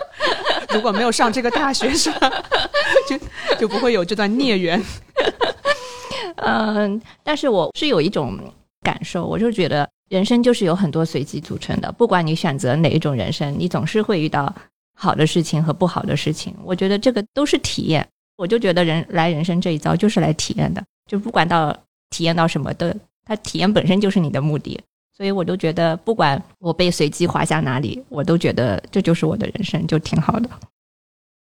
[0.71, 2.31] 如果没有上这个大学，是吧？
[3.07, 3.17] 就
[3.57, 4.79] 就不会有这段孽缘。
[6.35, 8.37] 嗯，但是我是有一种
[8.83, 14.53] 感受，我就觉得人生就是有很多随机组成的，不管你选择哪一种人生，你总是会遇到
[14.95, 16.55] 好的事情和不好的事情。
[16.63, 18.07] 我觉得这个都是体验，
[18.39, 21.75] 我就觉得人来人生这一遭就是来体验的，就不管到
[22.09, 24.79] 体验到什么的，它体验本身就是你的目的。
[25.11, 30.49] 所以我都觉得，不管我被随机划向哪里，我都觉得这就是我的人生，就挺好的。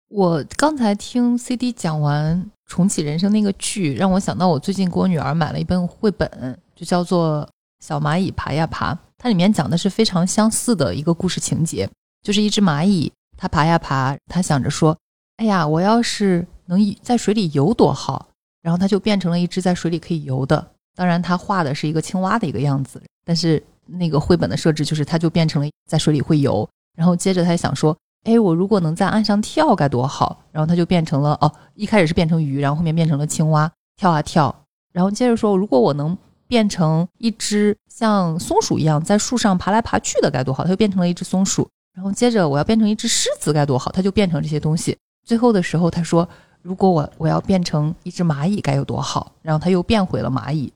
[0.08, 7.46] 我刚才听 CD 讲完《重启人生》那个剧，让我想到我最近给我女儿买了一本绘本，就叫做
[7.86, 8.94] 《小蚂蚁爬呀爬》。
[9.18, 11.90] 它里面讲的是非常相似的一个故事情节，
[12.24, 14.98] 就是一只蚂蚁，它爬呀爬，它想着说
[15.38, 18.28] ：“哎呀，我要是能在水里游多好。”
[18.62, 20.66] 然后它就变成了一只在水里可以游的。
[20.96, 23.02] 当然，它画的是一个青蛙的一个样子。
[23.24, 26.68] 但是那个绘本的设置就是，它就变成了在水里会游，
[26.98, 34.56] 然后接着他想说，哎，我如果能在岸上跳该多好，然后它就变成了哦，一开始是变成鱼，然后后面变成了青蛙，跳啊跳，
[34.94, 36.18] 然后接着说，如果我能
[36.48, 46.26] 变成一只像松鼠一样在树上爬来爬去的该多好，它就变成了一只松鼠，然后接着我要变成一只狮子该多好，它就变成这些东西，最后的时候他说，
[46.62, 50.72] 如果我我要变成一只蚂蚁该有多好，然后他又变回了蚂蚁，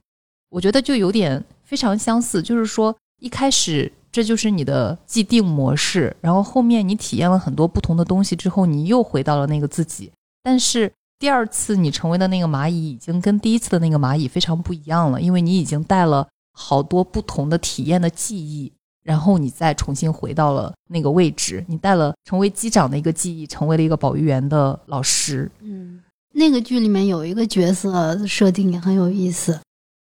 [0.50, 1.42] 我觉得就有点。
[1.70, 10.12] 非常相似，就是说一开始这就是你的既定模式，然后后面你体验了很多不同的东西之后，你又回到了那个自己。
[10.42, 18.74] 但是第二次你成为的那个蚂蚁已经跟第一次的那个蚂蚁非常不一样了，因为你已经带了好多不同的体验的记忆，
[19.10, 25.50] 然后你再重新回到了那个位置，你带了成为机长的一个记忆，成为了一个保育员的老师。
[25.62, 26.00] 嗯，
[26.36, 29.60] 那个剧里面有一个角色设定也很有意思。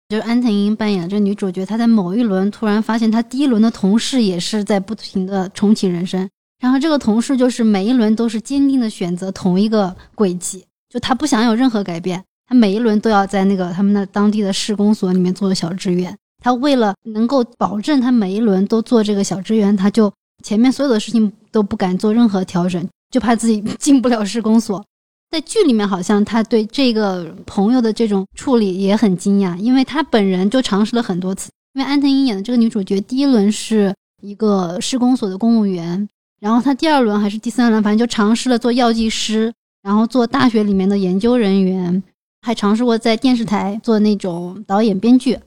[0.09, 6.27] 就是安藤英扮演的这女主角，她在某一轮突然发现，她第一轮的同事也是在不停的重启人生。
[6.59, 16.17] 然后这个同事就是每一轮都是坚定的选择同一个轨迹，就他不想有任何改变，他每一轮都要在那个他们那当地的市公所里面做小职员。
[16.43, 20.11] 他为了能够保证他每一轮都做这个小职员，他就
[20.43, 24.83] 前面所有的事情都不敢做任何调整，就怕自己进不了施工所。
[25.29, 31.49] 在剧里面，好像他对这个朋友的这种处理也很惊讶，因为他本人就尝试了很多次。
[31.73, 36.07] 因为安藤英演的这个女主角，第一轮是一个施工所的公务员，
[36.39, 42.01] 然后她第二轮还是第三轮，反正就尝试了做药剂师，然后做大学里面的研究人员，
[42.41, 45.37] 还尝试过在电视台做那种导演编剧。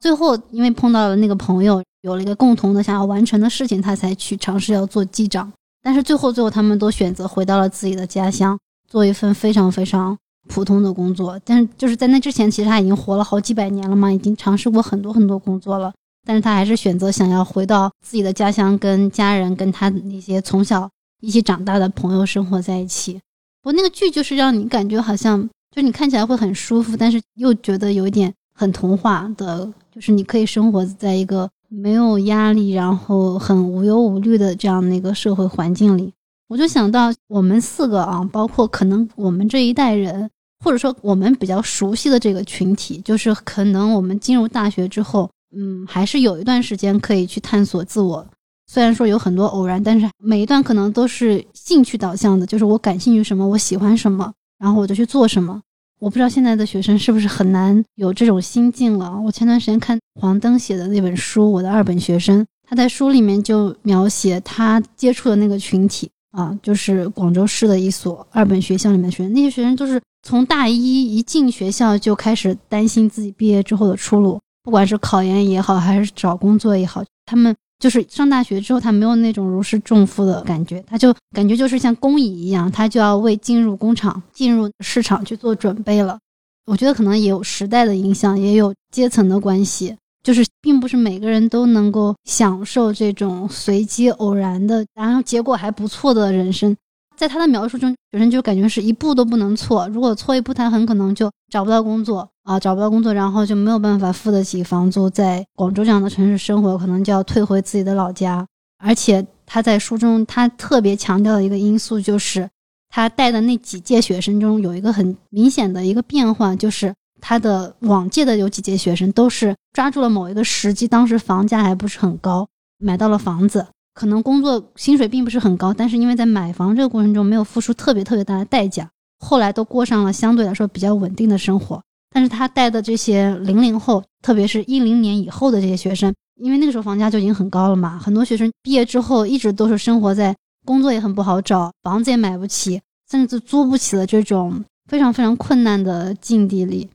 [0.00, 5.52] 最后因为碰到了那个朋友，有了一个共同的想要完成的事情，他才去尝试要做机长。
[5.82, 8.58] 但是最后，最后他们都选择回到了自己的家乡。
[8.88, 15.92] 做一份非常非常普通的工作，但是就是在那之前，其实他已经活了好几百年了嘛，已经尝试过很多很多工作了，
[16.26, 20.90] 但是他还是选择想要回到自己的家乡，跟家人、跟他那些从小
[21.22, 23.20] 一起长大的朋友生活在一起。
[23.62, 36.12] 我那个剧就是让你感觉好像，就你看起来会很舒服，但是又觉得有一点很童话的，就是你可以生活在一个没有压力，然后很无忧无虑的这样的一个社会环境里。
[36.46, 40.28] 我就想到我们四个啊，包括可能我们这一代人，
[40.62, 48.26] 或者说我们比较熟悉的这个群体，就是可能我们进入大学之后，嗯，还是有一段时间可以去探索自我。
[48.66, 55.62] 虽然说有很多偶然，但是每一段可能都是兴趣导向的，就是我感兴趣什么，我喜欢什么，然后我就去做什么。
[56.00, 59.20] 我不知道现在的学生是不是很难有这种心境了。
[59.20, 66.10] 我前段时间看黄登写的那本书《我的二本学生》，他在书里面就描写他接触的那个群体。
[66.32, 86.18] 啊，就是广州市的一所二本学校里面的学生，那些学生都是从大一一进学校就开始担心自己毕业之后的出路，不管是考研也好，还是找工作也好，他们就是上大学之后，他没有那种如释重负的感觉，他就感觉就是像工蚁一样，他就要为进入工厂、进入市场去做准备了。
[86.66, 89.96] 我觉得可能也有时代的影响，也有阶层的关系。
[90.22, 96.76] 就是并不是每个人都能够享受这种随机偶然的，然后结果还不错的人生。
[97.16, 108.44] 在他的描述中，学生就感觉是一步都不能错，如果错一步，他很可能就找不到工作啊，找不到工作，然后就没有办法付得起房租，在广州这样的城市生活，可能就要退回自己的老家。
[108.82, 112.48] 而且他在书中，他特别强调的一个因素就是，
[112.88, 116.92] 他带的那几届学生中有一个很明显的一个变化，就是。
[117.22, 122.48] 他的往届的有几届学生都是抓住了某一个时机，当时房价还不是很高，
[122.78, 128.88] 买到了房子，可能工作薪水并不是很高，但是因为在买房这个过程中没有付出特别特别大的代价，
[129.18, 131.82] 后来都过上了相对来说比较稳定的生活。
[132.12, 140.34] 但是他带的这些零零后，特别是一零年以后的这些学生，因为那个时候房价就已经很高了嘛，很多学生毕业之后一直都是生活在
[140.64, 142.80] 工作也很不好找，房子也买不起，
[143.10, 146.90] 甚至租不起的这种非常非常困难的境地里。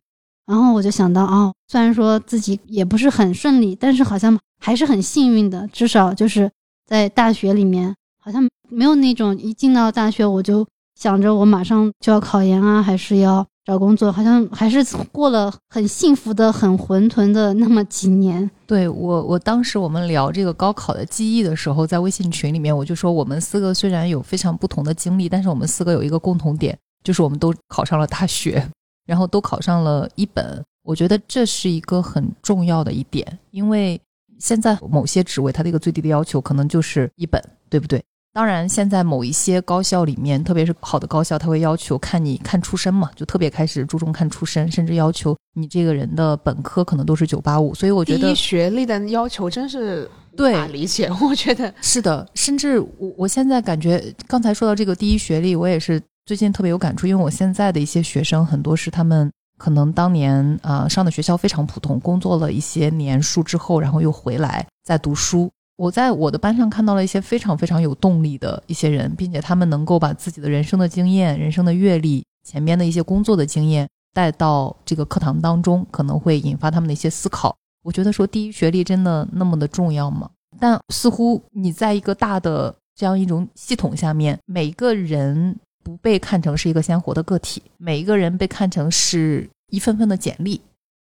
[0.45, 6.51] 然后我就想到，哦，虽然说自己也不是很顺利，但是好像还是很幸运的，至少就是
[6.86, 10.68] 在大学里面，好像没有那种一进到大学我就
[10.99, 13.47] 想着我马上就要考研啊，还是要。
[13.66, 18.47] 找工作好像还是过了很幸福的、很混沌的那么几年。
[18.68, 28.63] 对我，我当时我们聊这个高考的记忆的时候，在微信群里面，我就说我们四个虽然有非常不同的经历，但是我们四个有一个共同点，就是我们都考上了大学，
[29.07, 30.63] 然后都考上了一本。
[30.84, 33.99] 我觉得这是一个很重要的一点，因为
[34.38, 38.03] 现在某些职位它的一个最低的要求可能就是一本，对不对？
[38.36, 47.74] 当然，现在某一些高校里面，特别是好的高校，他会要求看你看出身嘛，就特别开始注重看出身，甚至要求你这个人的本科可能都是九八五。
[47.74, 51.10] 所以我觉得学历的要求真是对理解。
[51.22, 65.50] 我觉得是的，甚至我我现在感觉，刚才说到这个第一学历，我也是最近特别有感触，因为我现在的一些学生很多是他们可能当年啊上的学校非常普通，工作了一些年数之后，然后又回来再读书。
[65.78, 77.54] 我在我的班上看到了一些非常非常有动力的一些人，并且他们能够把自己的人生的经验、人生的阅历、前面的一些工作的经验带到这个课堂当中，可能会引发他们的一些思考。
[77.84, 80.30] 我觉得说第一学历真的那么的重要吗？
[80.58, 90.62] 但似乎你在一个大的这样一种系统下面，每一个人不被看成是一个鲜活的个体，每一个人被看成是一份份的简历，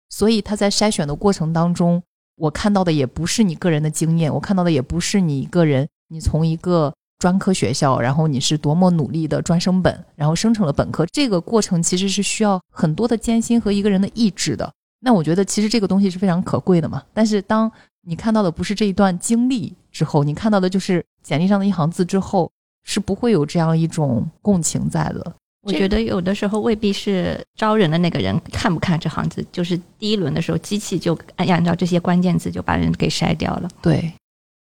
[0.08, 2.02] 所以他在筛选的过程当中。
[2.36, 14.70] 我看到的也不是你个人的经验，我看到的也不是你一个人，你从一个专科学校，然后你是多么努力的专升本，然后升成了本科，这个过程其实是需要很多的艰辛和一个人的意志的。
[15.00, 17.02] 那我觉得其实这个东西是非常可贵的嘛。
[17.12, 17.70] 但是当
[18.06, 22.50] 你看到的不是这一段经历之后，你看到的就是简历上的一行字之后，
[22.84, 25.34] 是不会有这样一种共情在的。
[25.64, 33.68] 我觉得有的时候未必是招人的那个人看不看这行字，就是第一轮的时候，机器就按按照这些关键字就把人给筛掉了。
[33.80, 34.12] 对，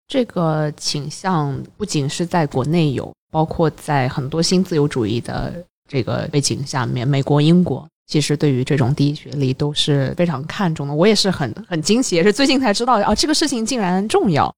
[0.06, 10.94] 这个倾向不仅是在国内有，包括在很多新自由主义的这个背景下面，美国、英国其实对于这种第一学历都是非常看重的。
[10.94, 14.54] 我也是很很惊喜，也是最近才知道啊，这个事情竟然重要。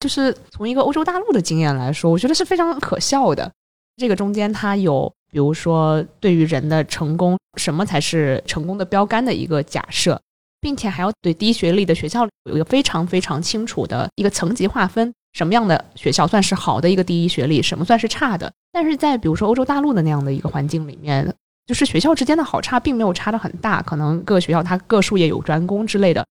[0.00, 3.50] 就是从一个欧洲大陆的经验来说，我觉得是非常可笑的。
[3.96, 5.10] 这个中间它有。
[5.30, 10.20] 比如说，对于人的成功，什么才是成功的标杆的一个假设，
[10.60, 18.50] 并且还要对低学历的学校有一个非常非常清楚的一个层级划分，什么样的学校算是好的一个第一学历，什么算是差的。
[18.72, 21.34] 但是在比如说欧洲大陆的那样的一个环境里面，
[21.66, 26.24] 就是学校之间的好差并没有差的很大，可能各个学校它各术业有专攻之类的，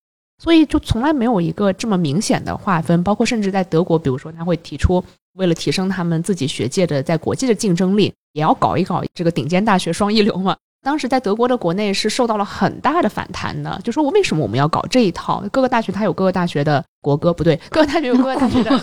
[0.44, 3.04] 所以就从来没有一个这么明显的划分。
[3.04, 5.04] 包括甚至在德国，比如说他会提出，
[5.38, 8.14] 为了提升他们自己学界的在国际的竞争力。
[8.34, 10.56] 也要搞一搞这个顶尖大学双一流嘛？
[10.84, 15.44] 当时在德国的国内是受到了很大的反弹的，就说我为什么我们要搞这一套？
[15.52, 18.80] 各个大学它有各个大学的国歌，不对， 各个大学有各个大学的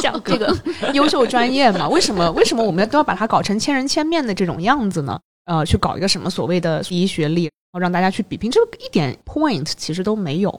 [0.00, 0.56] 像这个
[0.94, 1.86] 优秀专业嘛？
[1.86, 5.20] 为什么为什么我们都要把它搞成千人千面的这种样子呢？
[5.44, 10.50] 呃，去搞一个什么所谓的第一学历，然后让大家去比拼，这个一点 point 其实都没有，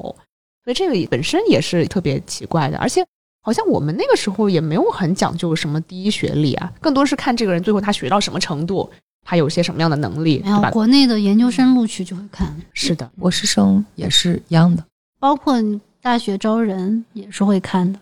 [0.63, 3.03] 所以这个本身也是特别奇怪的，而且。
[3.45, 8.89] 好像我们那个时候也没有很讲究什么第一学历啊，更多是看这个人最后他学到什么程度，
[9.23, 10.41] 他有些什么样的能力。
[10.43, 12.59] 没有，国内的研究生录取就会看。
[12.73, 14.83] 是的，博士生也是一样的，
[15.19, 15.53] 包括
[16.01, 17.99] 大学招人也是会看的。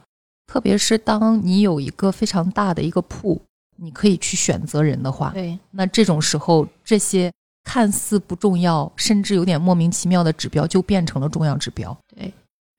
[0.47, 3.41] 特别是当你有一个非常大的一个铺，
[3.75, 7.29] 你可以去选择人的话，对，那这种时候这些
[7.65, 11.97] 看似不重要，甚至有点莫名其妙的指标就变成了重要指标。
[12.15, 12.31] 对。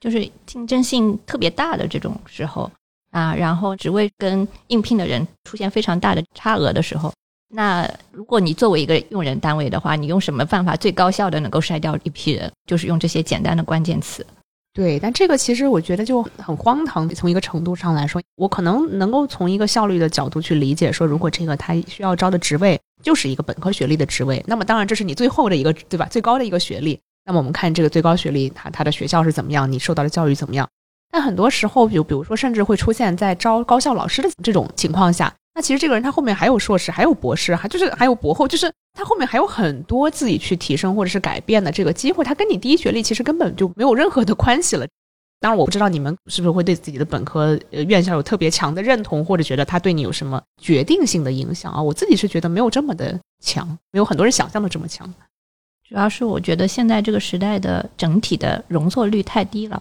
[0.05, 2.70] 就是竞争性特别大的这种时候
[3.11, 7.11] 啊，然后职位跟应聘的人出现非常大的差额的时候，
[7.48, 12.52] 那如果你作为一个用人单位的话，你用什么办法最高效的能够筛掉一批人？
[12.66, 14.26] 就是用这些简单的关键词。
[14.74, 17.09] 对，但这个其实我觉得就很荒唐。
[17.09, 26.07] 从一个程度上来说，我可能能够从一个效率的角度去理解，说如果这个他需要招的职位就是一个本科学历的职位，那么当然这是你最后的一个对吧？
[26.11, 27.00] 最高的一个学历。
[27.24, 29.70] 那么我们看这个最高学历，他他的学校是怎么样？
[29.70, 30.68] 你受到的教育怎么样？
[31.10, 44.86] 但很多时候，比如比如说，甚至会出现在招高校老师的这种情况下，那其实这个人他后面还有硕士，还有博士，还就是还有博后，就是他后面还有很多自己去提升或者是改变的这个机会，他跟你第一学历其实根本就没有任何的关系了。
[45.40, 51.80] 当然，我不知道你们是不是会对自己的本科院校有特别强的认同，或者觉得它对你有什么决定性的影响啊？
[51.80, 55.12] 我自己是觉得没有这么的强，没有很多人想象的这么强。
[55.89, 59.80] 主要是我觉得现在这个时代的整体的容错率太低了，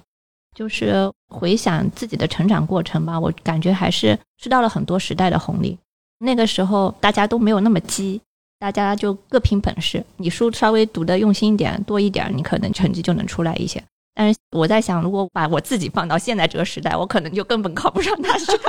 [0.55, 5.77] 就是回想自己的成长过程吧，我感觉还是吃到了很多时代的红利。
[6.19, 8.21] 那个时候大家都没有那么激，
[8.59, 13.83] 大家就各凭本事，你书稍微读的用心一点多一点，你可能成绩就能出来一些。
[14.13, 18.53] 但是我在想，如果把我自己放到现在这个时代，我可能就根本考不上大学。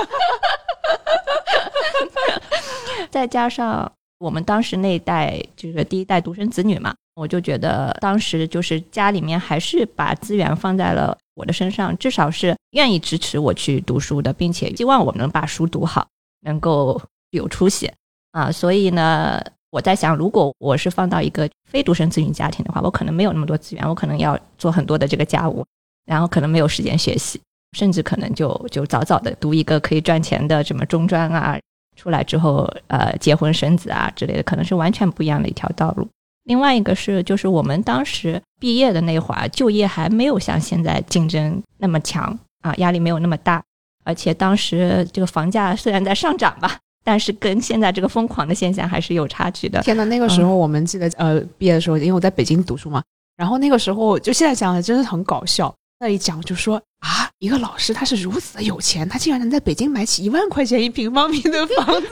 [3.11, 16.07] 再加上我们当时那一代就是第一代独生子女嘛，我就觉得当时就是家里面还是把资源放在了我的身上，至少是愿意支持我去读书的，并且希望我能把书读好，
[16.41, 17.01] 能够
[17.31, 17.91] 有出息
[18.31, 18.51] 啊。
[18.51, 19.41] 所以呢。
[19.71, 25.65] 我在想，如果我是放到一个非独生子女家庭的话，我可能没有那么多资源，我可能要做很多的这个家务，
[26.05, 27.41] 然后可能没有时间学习，
[27.77, 31.59] 甚至可能就就早早的读一个可以赚钱的什么中专啊，
[31.97, 36.07] 出来之后呃结婚生子啊之类的，可能是完全不一样的一条道路。
[36.45, 43.61] 另外一个是，就是我们当时毕业的那会儿，就业还没有像现在竞争那么强啊，压力没有那么大，
[44.03, 46.77] 而且当时这个房价虽然在上涨吧。
[47.07, 49.79] 但是跟现在这个疯狂的现象还是有差距的。
[49.81, 52.99] 天呐，那个时候我们记得，呃，毕业的时候，因为我在北京读书嘛，
[53.37, 55.71] 然后那个时候就现在想想真的很搞笑。
[55.99, 62.07] 那里讲就说啊，一个老师他是如此的有钱，他竟然能在北京买起一万块钱一平方米的房子，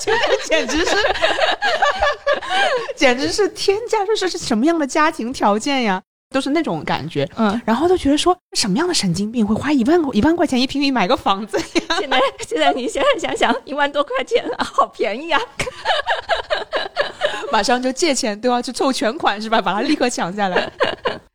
[0.00, 0.96] 觉 得简直是，
[2.96, 4.04] 简直是天价！
[4.04, 6.02] 这是是什么样的家庭条件呀？
[6.32, 11.64] 都是那种感觉，嗯，然后都觉得说什么样的神经病会花一万一万块钱一平米买个房子呀？
[11.98, 15.40] 现在现在你现在想想，一万多块钱好便宜啊！
[17.50, 19.60] 马上就借钱都要去凑全款是吧？
[19.60, 20.70] 把它立刻抢下来。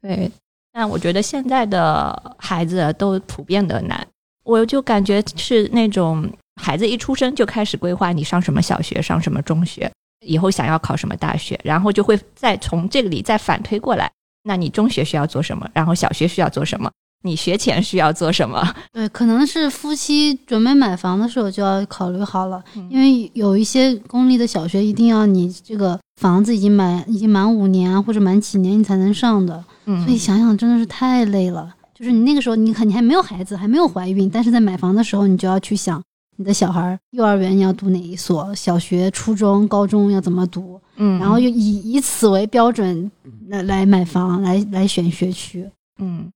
[0.01, 0.31] 对，
[0.77, 4.05] 但我觉得现在的孩子都普遍的难，
[4.43, 6.29] 我就感觉是那种
[6.61, 9.89] 孩子一出生就开始规划你上什么小学，上什么中学，
[10.25, 14.11] 以后想要考什么大学，然后就会再从这里再反推过来。
[14.43, 15.65] 那你中学需要做什么？
[15.73, 16.91] 然后小学需要做什么？
[17.23, 18.61] 你学前需要做什么？
[18.91, 31.73] 对，可能是夫妻准备买房的时候就要考虑好了，因为有一些公立的小学一定要你这个房子已经满已经满五年或者满几年你才能上的，所以想想真的是太累了。
[31.93, 36.01] 就是你那个时候你看你还没有孩子，还没有怀孕，但是在买房的时候你就要去想。
[36.37, 38.53] 你的小孩幼儿园要读哪一所？
[38.53, 40.81] 小学、初中、高中要怎么读？
[40.97, 43.09] 嗯，然后又以以此为标准
[43.47, 45.65] 来来买房，来来选学区。
[46.01, 46.29] 嗯，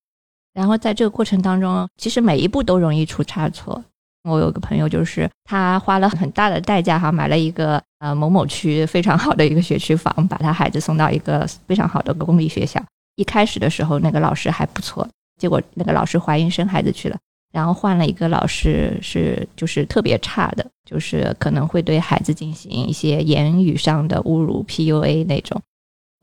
[0.53, 3.83] 然后在这个过程当中，其实每一步都容易出差错。
[4.23, 12.81] 我有个朋友，就是他花了很大的代价哈，买了一个呃某某区非常好的一个学区房，把他孩子送到一个非常好的公立学校。
[13.19, 15.05] 一开始的时候，那个老师还不错，
[15.37, 17.17] 结果那个老师怀孕生孩子去了。
[17.51, 25.61] 然后换了一个老师，是就是特别差的，就是可能会对孩子进行一些言语上的侮辱、PUA 那种。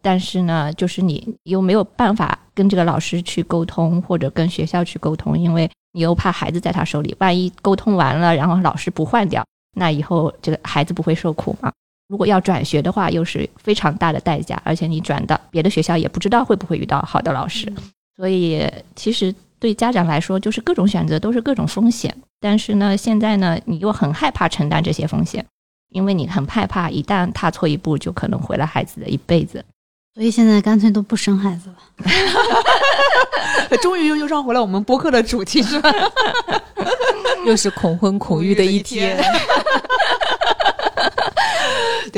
[0.00, 9.44] 但是呢，就是你又没有办法跟这个老师去沟通，或者跟学校去沟通，因为你又怕孩子在他手里，万一沟通完了，然后老师不换掉，
[9.74, 11.70] 那以后这个孩子不会受苦吗？
[12.08, 17.72] 如果要转学的话，又是非常大的代价，而且你转到别的学校也不知道会不会遇到好的老师，
[18.16, 19.34] 所以其实。
[19.58, 22.14] 对家长来说，就是各种选择都是各种风险。
[22.38, 25.42] 但是呢，现在呢，你又很害怕承担这些风险，
[25.88, 29.64] 因为你很害怕一旦踏错一步，就可能毁了孩子的一辈子。
[30.14, 31.76] 所以现在干脆都不生孩子了。
[33.80, 35.90] 终于又又绕回了我们播客的主题，是吧？
[37.46, 39.18] 又是恐婚恐育的一天。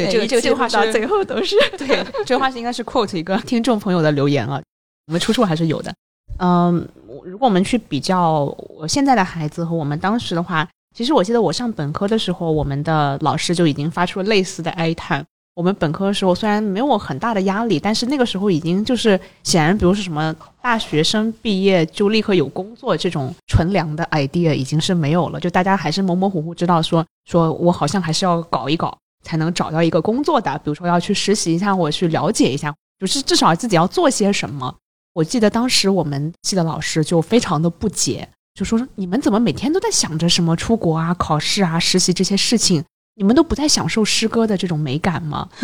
[0.05, 4.61] 对，这个这个话到最后都是 对，这个话是应该是 quote 一个 听众朋友的留言啊，
[5.07, 5.95] 我们出处还是有的。
[6.39, 6.89] 嗯。
[7.25, 15.23] 如果我们去比较我现在的孩子和我们当时的话，其实我记得我上本科的时候，我们的老师就已经发出了类似的哀叹。
[15.55, 34.75] 我们本科的时候虽然没有很大的压力，但是那个时候已经就是显然，比如说什么大学生毕业就立刻有工作这种纯良的 idea 已经是没有了，就大家还是模模糊糊知道说说我好像还是要搞一搞才能找到一个工作的，比如说要去实习一下，或者去了解一下，就是至少自己要做些什么。
[35.15, 42.85] 我记得当时我们系的老师就非常的不解，就说你们怎么每天都在想着什么出国啊、考试啊、实习这些事情，
[43.17, 45.49] 你们都不在享受诗歌的这种美感吗？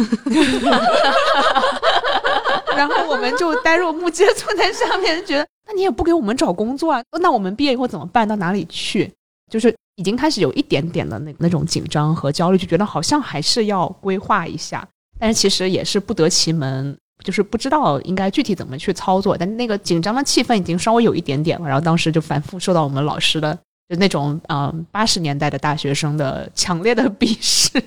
[2.77, 7.01] 然后我们就呆若木鸡的坐在上面，觉得那你也不给我们找工作啊？
[7.21, 8.27] 那我们毕业以后怎么办？
[8.27, 9.13] 到哪里去？
[9.49, 14.86] 就是已经开始有一点点的那那种紧张和焦虑，就觉得好像还是要规划一下，
[15.18, 16.97] 但是其实也是不得其门。
[17.22, 21.66] 就是不知道应该具体怎么去操作，但那个紧张的气氛已经稍微有一点点了。
[21.66, 23.57] 然后当时就反复受到我们老师的
[23.88, 27.80] 就那种嗯 八十年代的大学生的强烈的鄙视。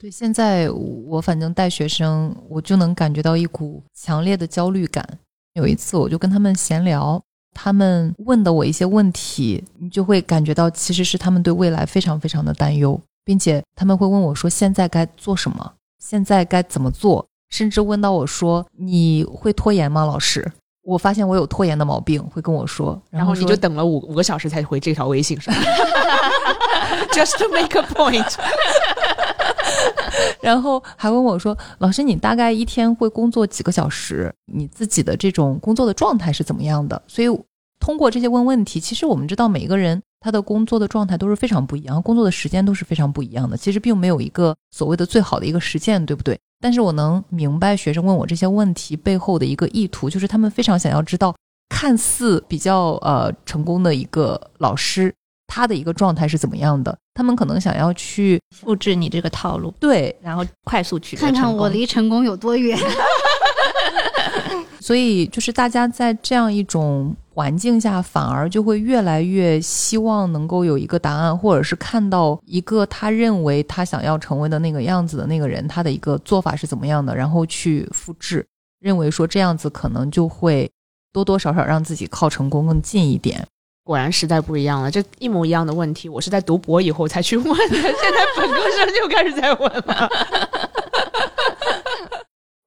[0.00, 5.06] 对，现在我反正带学生，我就能感觉到一股强烈的焦虑感。
[5.54, 7.20] 有一次，我就跟他们闲聊，
[7.58, 15.72] 他们问的我一些问题，你就会感觉到其实是他们对未来非常非常的担忧，并且他们会问我说：“现在该做什么？
[15.98, 20.52] 现在该怎么做？”甚至问到我说：“你会拖延吗，老师？”
[20.84, 25.56] 我发现我有拖延的毛病，会跟我说，然后你就等了五五个小时才回这条微信，是吧？
[27.10, 28.32] Just to make a point。
[30.46, 34.32] 然后还问我说：“老师，你大概一天会工作几个小时？
[34.44, 37.28] 你自己的这种工作的状态是怎么样的？”所以
[37.80, 43.56] 通过这些问问题，其实我们知道每一个人他的工作的状态都是非常不一样，工作的时间都是非常不一样的。
[43.56, 46.38] 其实并没有一个所谓的最好的一个实践，对不对？
[46.60, 51.34] 但是我能明白学生问我这些问题背后的一个意图，就是他们非常想要知道，
[51.68, 55.12] 看似比较呃成功的一个老师。
[55.48, 56.96] 他的一个状态是怎么样的？
[57.16, 62.78] 他们可能想要去复制你这个套路，对，然后快速取得看看我离成功有多远。
[64.78, 78.46] 所以，就是大家在这样一种环境下，反而就会越来越希望能够有一个答案，或者是看到一个他认为他想要成为的那个样子的那个人，他的一个做法是怎么样的，然后去复制，
[78.78, 80.70] 认为说这样子可能就会
[81.12, 83.44] 多多少少让自己靠成功更近一点。
[83.86, 90.10] 果然时代不一样了，这一模一样的问题，我是在读博以后才去问的，现在本科生就开始在问了。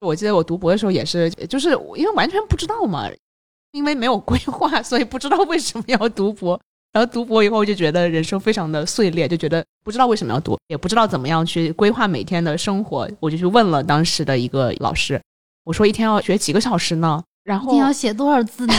[0.00, 3.06] 我记得我读博的时候也是，就是因为完全不知道嘛，
[3.72, 6.58] 因为没有规划，所以不知道为什么要读博。
[6.92, 13.06] 然后读博以后就觉得人生非常的碎裂，就觉得不知道为什么要读，也不知道怎么样去规划每天的生活。
[13.20, 15.20] 我就去问了当时的一个老师，
[15.64, 17.22] 我说一天要学几个小时呢？
[17.44, 18.74] 然后一天要写多少字呢？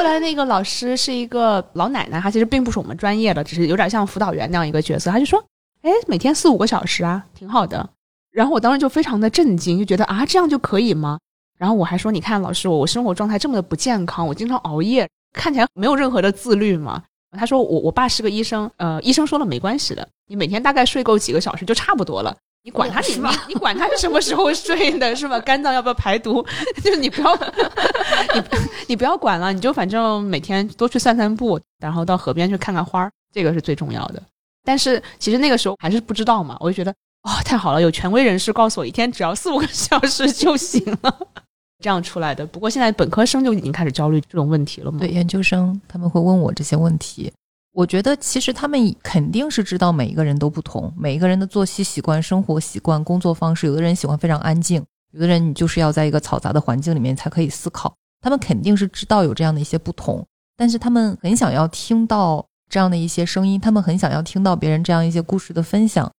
[0.00, 5.10] 后来那个老师是一个老奶奶，她其实并不是我们专业的，只是有点像辅导员那样一个角色。
[5.10, 5.38] 她就说
[5.84, 7.86] ：“哎，每天四五个小时啊，挺好的。”
[8.32, 11.18] 然后我当时就非常的震惊，就觉得啊，这样就可以吗？
[11.58, 17.02] 然后我还说：“你看，老师，我我生活状态这么的不健康，我经常熬夜，看起来没有任何的自律嘛。”
[17.36, 23.32] 他说：“我我爸是个医生，呃，医生说了没关系的，你每天大概睡够几个小时就差不多了。”你管他是吧？
[23.48, 25.40] 你管他是什么时候睡的，是吧？
[25.40, 26.44] 肝脏要不要排毒？
[26.84, 27.34] 就是你不要，
[28.34, 28.42] 你
[28.88, 34.22] 你不要管了，你就反正每天多去散散步，然后到河边去看看花儿，这个是最重要的。
[34.62, 36.90] 但是其实那个时候还是不知道嘛，我就觉得
[37.22, 41.18] 哦，太好了，有权威人士告诉我，一天只要四五个小时就行了，
[41.82, 42.44] 这样出来的。
[42.44, 44.98] 不过现在本科生就已经开始焦虑这种问题了嘛？
[44.98, 47.32] 对，研究生他们会问我这些问题。
[47.72, 57.94] 我觉得其实他们肯定是知道每一个人都不同，每一个人的作息习惯、生活习惯、工作方式，有的人喜欢非常安静，有的人你就是要在一个嘈杂的环境里面才可以思考。
[58.20, 66.10] 他们肯定是知道有这样的一些不同，但是他们很想要听到这样的一些声音，他们很想要听到别人这样一些故事的分享。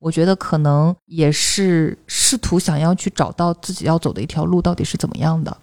[0.00, 5.56] 我觉得可能也是试图想要去找到自己要走的一条路到底是怎么样的。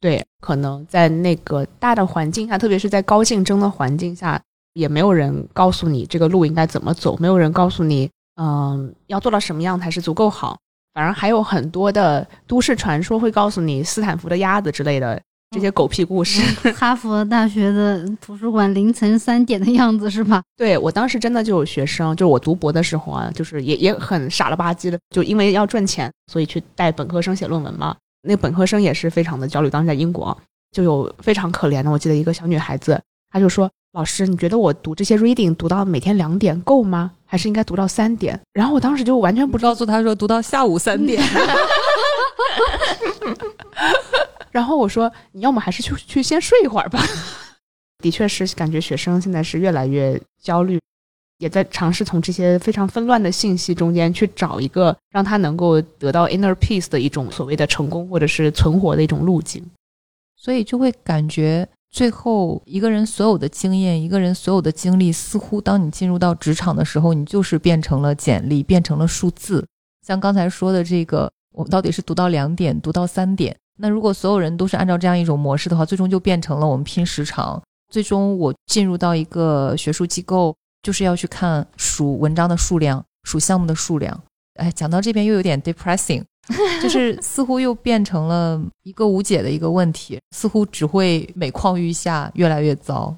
[0.00, 4.42] 对，可能在那个大的环境下，特别是在高竞争的环境下。
[4.74, 10.58] 也没有人告诉你这个路应该怎么走，没有人告诉你，嗯，要做到什么样才是足够好。
[10.92, 15.20] 反而还有很多的都市传说会告诉你斯坦福的鸭子之类的
[15.50, 16.40] 这些狗屁故事。
[16.72, 20.40] 哈佛大学的图书馆凌晨三点的样子是吧？
[20.56, 27.96] 对我当时真的就有学生，就是我读博的时候啊，就是也也很傻了吧唧的，就因为要赚钱，所以去带本科生写论文嘛。
[28.22, 29.68] 那本科生也是非常的焦虑。
[29.68, 30.36] 当时在英国
[30.70, 33.00] 就有非常可怜的，我记得一个小女孩子，
[33.34, 33.70] 她就说。
[33.94, 37.12] 老师，你觉得我读这些 reading 读到每天两点够吗？
[37.24, 38.40] 还是应该读到三点？
[38.52, 41.22] 然后我当时就完全不告诉他说读到下午三点。
[44.50, 47.00] 然后我说你要么还是去去先睡一会儿吧。
[48.02, 50.80] 的确是感觉学生现在是越来越焦虑，
[51.38, 59.64] 也在尝试从这些非常纷乱的信息中间去找一个让他能够得到 inner peace 的一种所谓的成功或者是存活的一种路径。
[60.36, 61.68] 所以就会感觉。
[61.94, 69.64] 最后，一个人所有的经验，一个人所有的经历，似乎当你进入到职场的时候，你就是变成了简历，变成了数字。
[70.04, 73.56] 像刚才说的这个，我们到底是读到两点，读到三点？
[73.78, 77.62] 那如果所有人都是按照这样一种模式的话，最终就变成了我们拼时长。
[77.92, 84.20] 最终，我进入到一个学术机构，就是要去看数文章的数量，数项目的数量。
[84.54, 86.24] 哎，讲到这边又有点 depressing。
[86.82, 93.14] 就是似乎又变成了一个无解的一个问题，似乎只会每况愈下，越来越糟。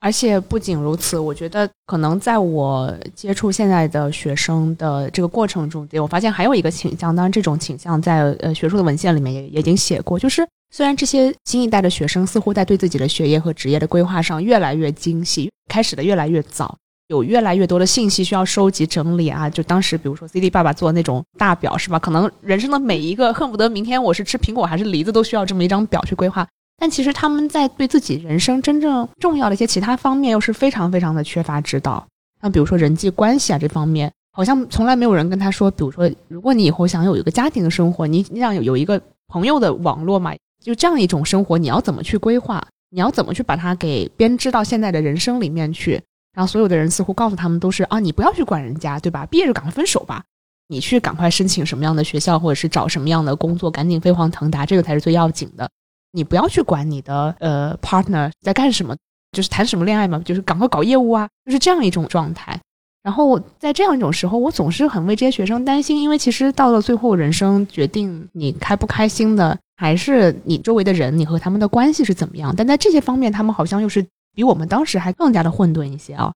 [0.00, 16.76] 而且不仅如此，我觉得可能在我接触现在的学生的这个过程中间，我发现还有一个倾向，当然这种倾向在呃学术的文献里面也也已经写过，就是虽然这些新一代的学生似乎在对自己的学业和职业的规划上越来越精细，开始的越来越早，
[17.08, 21.98] 有越来越多的信息需要收集整理啊，就当时比如说 CD 爸爸做那种大表是吧？
[21.98, 26.46] 可能人生的每一个恨不得明天我是吃苹果还是梨子都需要这么一张表去规划。
[26.76, 32.06] 但其实他们在对自己人生真正重要的一些其他方面，又是非常非常的缺乏指导。
[32.40, 40.32] 像比如说人际关系啊这方面，好像从来没有人跟他说，比如说，如果你以后想有一个家庭的生活，你你想有有一个朋友的网络嘛，
[40.62, 42.62] 就这样一种生活，你要怎么去规划？
[42.90, 46.00] 你要怎么去把它给编织到现在的人生里面去？
[46.38, 49.26] 然后所有的人似乎告诉他们都是啊，你不要去管人家，对吧？
[49.26, 50.22] 毕业就赶快分手吧，
[50.68, 55.68] 你去赶快申请什么样的学校，或者是找什么样的工作，赶紧飞黄腾达，这个才是最要紧的。
[56.12, 58.94] 你不要去管你的呃 partner 在干什么，
[59.32, 62.56] 就是谈什么恋爱嘛，就是赶快搞业务啊，就是这样一种状态。
[63.02, 72.54] 然后在这样一种时候，我总是很为这些学生担心，因为其实到了最后，人生决定你开不开心的，还是你周围的人，你和他们的关系是怎么样。
[72.56, 74.06] 但在这些方面，他们好像又是
[74.38, 76.32] 比我们当时还更加的混沌一些啊。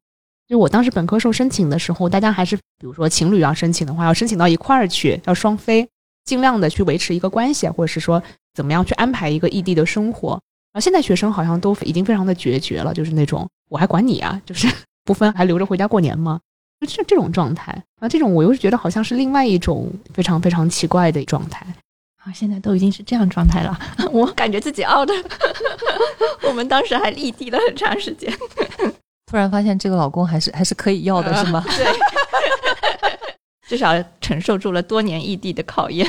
[0.49, 5.89] 就我当时本科时候申请的时候，大家还是比如说情侣要申请的话，要申请到一块儿去，要双飞，
[6.25, 8.21] 尽量的去维持一个关系，或者是说。
[8.55, 10.39] 怎么样去安排一个异地的生活？
[10.73, 14.69] 啊，现在学生好像都已经非常的决绝了，就是那种我还管你啊，就是
[15.07, 16.39] 不分还留着回家过年吗？
[16.79, 21.67] 就这这种状态啊，这种我又是觉得好像是另外一种非常非常奇怪的状态
[22.25, 22.33] 啊。
[22.33, 23.79] 现在都已经是这样状态了，
[24.13, 25.13] 我感觉自己傲的。
[26.49, 28.33] 我们当时还异地了很长时间，
[29.27, 31.65] 突然发现这个老公还是还是可以要的，是吗？
[31.77, 31.87] 对，
[33.69, 36.09] 至少承受住了多年异地的考验。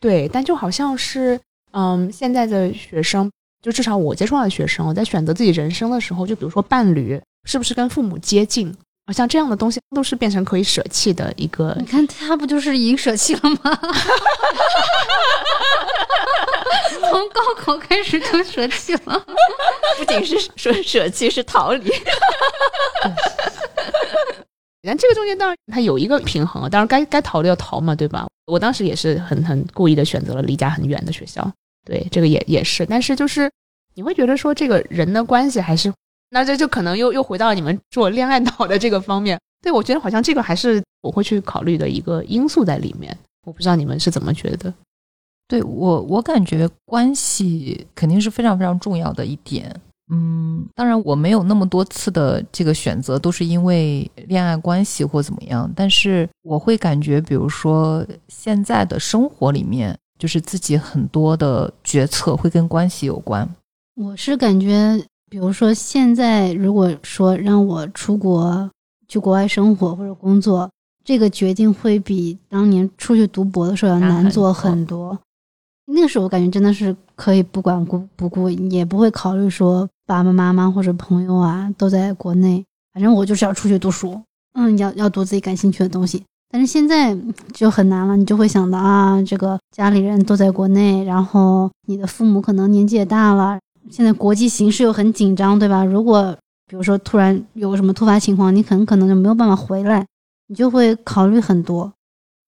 [0.00, 1.38] 对，但就好像是，
[1.72, 3.30] 嗯，现在的学生，
[3.62, 8.74] 就至少我接触到的学生，我在选择自己人生的时候，就比如说伴侣是不是跟父母接近，
[9.06, 11.74] 好像这样的东西都是变成可以舍弃的一个。
[11.78, 13.70] 你看他不就是已经舍弃了吗？
[17.08, 19.24] 从高考开始就舍弃了，
[19.96, 21.90] 不仅是说舍弃，是逃离。
[24.82, 28.26] 但这个中间当然它有一个平衡，当然该该逃的要逃嘛，对吧？
[28.46, 31.50] 我当时也是很很故意的选择了离家很远的学校，
[31.84, 32.86] 对这个也也是。
[32.86, 33.50] 但是就是
[33.94, 35.92] 你会觉得说这个人的关系还是，
[36.30, 39.38] 那这就可能又又回到你们做恋爱脑的这个方面。
[39.62, 43.16] 对我觉得好像这个还是我会去考虑的一个因素在里面。
[43.44, 44.72] 我不知道你们是怎么觉得？
[45.48, 49.74] 对我我感觉关系肯定是非常非常重要的一点。
[50.12, 63.48] 嗯，当然我没有那么多次的这个选择都是因为恋爱关系或怎么样，但是我会感觉，比如说现在的生活里面，就是自己很多的决策会跟关系有关。
[63.96, 65.00] 我是感觉，
[65.36, 68.70] 比如说现在如果说让我出国
[69.06, 70.70] 去国外生活或者工作，
[71.04, 75.18] 这个决定会比当年出去读博的时候要难做很多。
[75.92, 79.86] 那个时候我感觉真的是可以不管顾不顾，也不会考虑说。
[80.06, 82.64] 爸爸妈妈或者朋友啊都在国内，
[82.94, 84.18] 反正我就是要出去读书，
[84.54, 86.22] 嗯，要要读自己感兴趣的东西。
[86.48, 87.14] 但是现在
[87.52, 93.58] 就很难了，你就会想到啊，这个家里人都在国内，然后你的父母可能年纪也大了，
[93.90, 95.84] 现在国际形势又很紧张，对吧？
[95.84, 100.04] 如果比如说突然有什么突发情况，你很可能就没有办法回来，
[100.48, 101.92] 你就会考虑很多。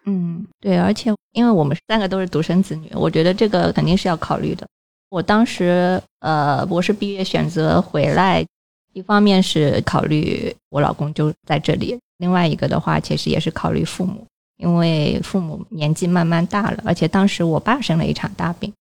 [0.05, 4.66] 嗯，对，而且因为我们三个都是独生子女，我觉得这个肯定是要考虑的。
[5.11, 8.45] 我当时呃博士毕业选择回来，
[8.93, 14.26] 一方面是考虑我老公就在这里，另外一个的话其实也是考虑父母，
[14.57, 18.72] 因为父母年纪慢慢大了，而且当时我爸生了一场大病，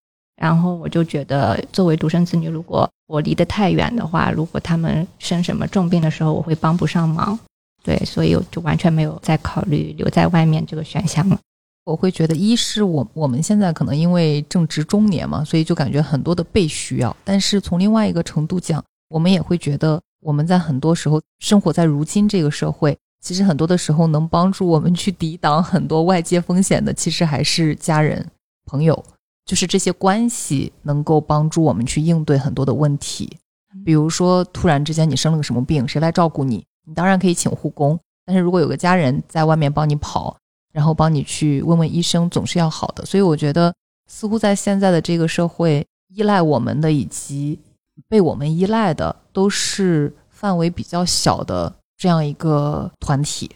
[0.42, 7.38] 然后我就觉得作为独生子女，如果我离得太远的话，如果他们生什么重病的时候，我会帮不上忙，
[7.84, 11.40] 对，所以我就完全没有再考虑留在外面这个选项了。
[11.86, 17.16] 我会觉得，一是我我们现在可能因为正值中年嘛，所以就感觉很多的被需要。
[17.24, 28.24] 但是从另外一个程度讲，我们也会觉得，我们在很多时候生活在如今这个社会，其实很多的时候能帮助我们去抵挡很多外界风险的，其实还是家人、
[28.66, 29.06] 朋友，
[29.48, 33.36] 就是这些关系能够帮助我们去应对很多的问题。
[33.84, 36.64] 比如说，突然之间你生了个什么病，谁来照顾你？
[36.86, 40.38] 你当然可以请护工，但是如果有个家人在外面帮你跑。
[40.74, 43.04] 然后帮你去问问医生，总是要好的。
[43.04, 43.74] 所以我觉得，
[44.06, 47.60] 似乎在现在的这个社会，依赖我们的以及
[48.08, 53.50] 被我们依赖的，都是范围比较小的这样一个团体。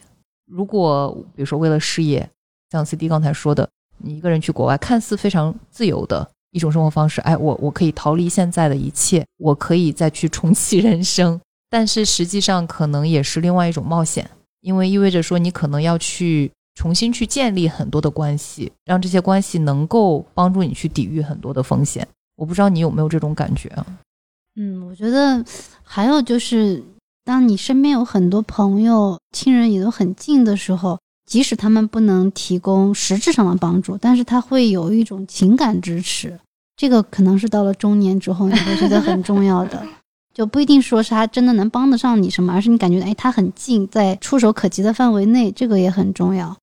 [0.47, 2.27] 如果比如说为了事业，
[2.71, 3.69] 像 CD 刚才说的，
[4.03, 11.39] 你一个人去国外，看似非常自由的一种生活方式，哎，我我可以逃离现在的一切，我可以再去重启人生。
[11.69, 14.29] 但是实际上可能也是另外一种冒险，
[14.59, 22.05] 因为意味着说你可能要去重新去建立很多的关系，让这些关系能够帮助你去抵御很多的风险。
[22.35, 23.85] 我不知道你有没有这种感觉啊？
[24.55, 25.45] 嗯，我觉得
[25.83, 26.83] 还有就是，
[27.23, 30.99] 当你身边有很多朋友、亲人也都很近的时候，
[31.31, 36.37] 即使他们不能提供实质上的帮助，但是他会有一种情感支持。
[36.75, 39.81] 这个可能是到了中年之后你会觉得很重要的，
[40.35, 46.53] 就不一定说是他真的能帮得上你什么，而是你感觉哎他很近，在触手可及的范围内，这个也很重要。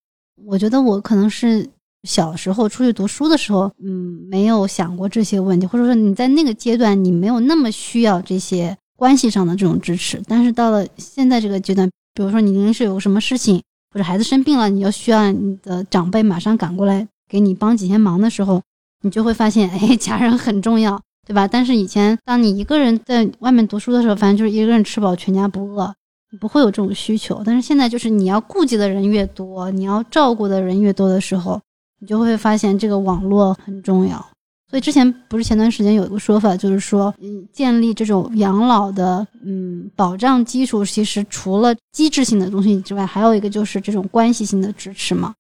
[0.45, 1.67] 我觉得我可能是
[2.03, 10.23] 小时候出去读书的时候，嗯，没有想过这些问题，或者说你在那个阶段你没有那么需要这些关系上的这种支持。
[10.27, 18.63] 但是到了现在这个阶段，比如说你临时有什么事情，或者孩子生病了，你要需要你的长辈马上赶过来给你帮几天忙的时候，
[19.03, 21.47] 你就会发现， 哎，家人很重要，对吧？
[21.49, 25.95] 但是以前当你一个人在外面读书的时候，反正就是一个人吃饱全家不饿。
[26.39, 31.59] 不会有这种需求，但是现在就是你要顾及的人越多，你要照顾的人越多的时候，
[32.01, 34.23] 你就会发现这个网络很重要。
[34.71, 45.35] 所以之前不是前段时间有一个说法，就是说，嗯，建立这种养老的嗯保障基础，其实除了机制性的东西之外，还有一个就是这种关系性的支持嘛。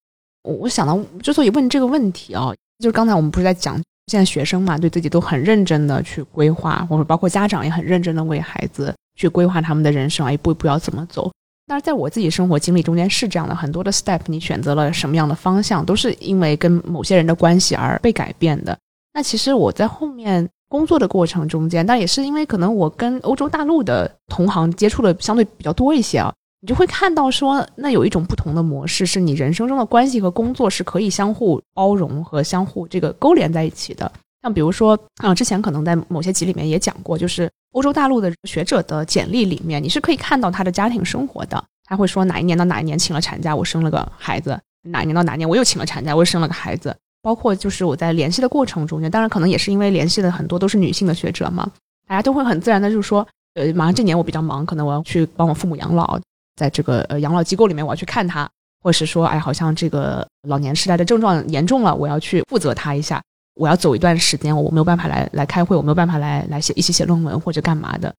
[0.45, 3.74] 我想到，之所以问这个问题啊，就是刚才我们不是在讲，
[4.07, 11.31] 现在学生嘛，对自己都很认真的去规划，或者包括家长也很认真的为孩子去规划他们的人生啊，一步一步要怎么走。
[11.66, 18.74] 但是在我自己生活经历中间是这样的，很多的 step，你选择了什么样的方向，都是因为跟某些人的关系而被改变的。
[19.19, 34.09] 那其实我在后面工作的过程中间，但也是因为可能我跟欧洲大陆的同行接触的相对比较多一些啊，你就会看到说，那有一种不同的模式，是你人生中的关系和工作是可以相互包容和相互这个勾连在一起的。
[34.43, 41.61] 像比如说，啊、之前可能在某些集里面也讲过，就是欧洲大陆的学者的简历里面，你是可以看到他的家庭生活的。
[41.87, 44.53] 他会说哪一年到哪一年请了产假，我生了个孩子；
[44.83, 46.97] 哪一年到哪一年我又请了产假，我又生了个孩子。
[47.29, 51.70] 包括就是我在联系的过程中间，当然可能也是因为联系的很多都是女性的学者嘛，
[52.07, 53.20] 大家都会很自然的就是说，
[53.53, 56.18] 呃，马上这年我比较忙，可能我要去帮我父母养老，
[56.57, 58.49] 在这个呃养老机构里面我要去看他，
[58.83, 63.22] 或者是说，哎，好像这个老年痴呆的症状严重了，我要去负责他一下，
[63.57, 68.14] 我要走一段时间，我没有办法来来开会，我没有办法来来写一起写论文或者干嘛的，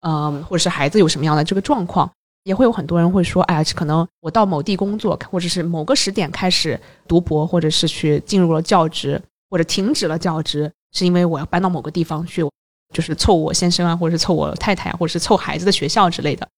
[0.00, 2.10] 嗯，或者是孩子有什么样的这个状况。
[2.48, 9.20] 也会有很多人会说，哎呀，可能我到某地工作，或者是某个时点开始读博，或者是去进入了教职，
[9.50, 12.42] 或者停止了教职，是因为我要搬到某个地方去，
[12.94, 16.48] 就是凑我先生啊，或者是凑我太太啊，或者是凑孩子的学校之类的。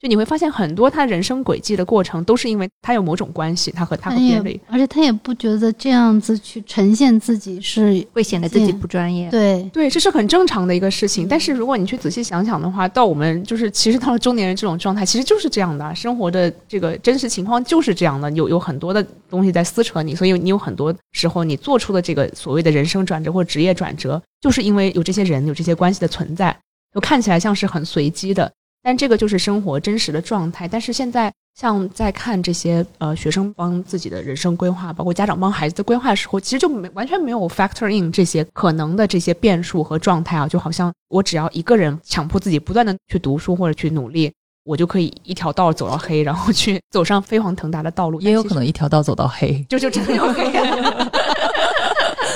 [0.00, 9.28] 就你会发现，很多他人生轨迹的过程，都是因为他有某种关系，他和他和他别人也，而且他也不觉得这样子去呈现自己是会显得自己不专业。
[9.30, 11.28] 对，对，这是很正常的一个事情。
[11.28, 26.56] 但是如果你去仔细想想的话，到我们就是其实到了中年人这种状态，其实就是这样的，生活的这个真实情况就是这样的，有有很多的东西在撕扯你，所以你有很多时候你做出的这个所谓的人生转折或职业转折，就是因为有这些人有这些关系的存在，
[26.94, 28.50] 就看起来像是很随机的。
[28.82, 30.66] 但这个就是生活真实的状态。
[30.66, 44.32] 但是现在，像在看这些呃学生帮自己的人生规划，包括家长帮孩子的规划的时候，其实就没完全没有 factor in 这些可能的这些变数和状态啊，就好像我只要一个人强迫自己不断的去读书或者去努力，
[44.64, 48.20] 我就可以一条道走到黑，然后去走上飞黄腾达的道路。
[48.20, 49.62] 也有可能一条道走到黑。
[49.68, 50.50] 就就真的有黑。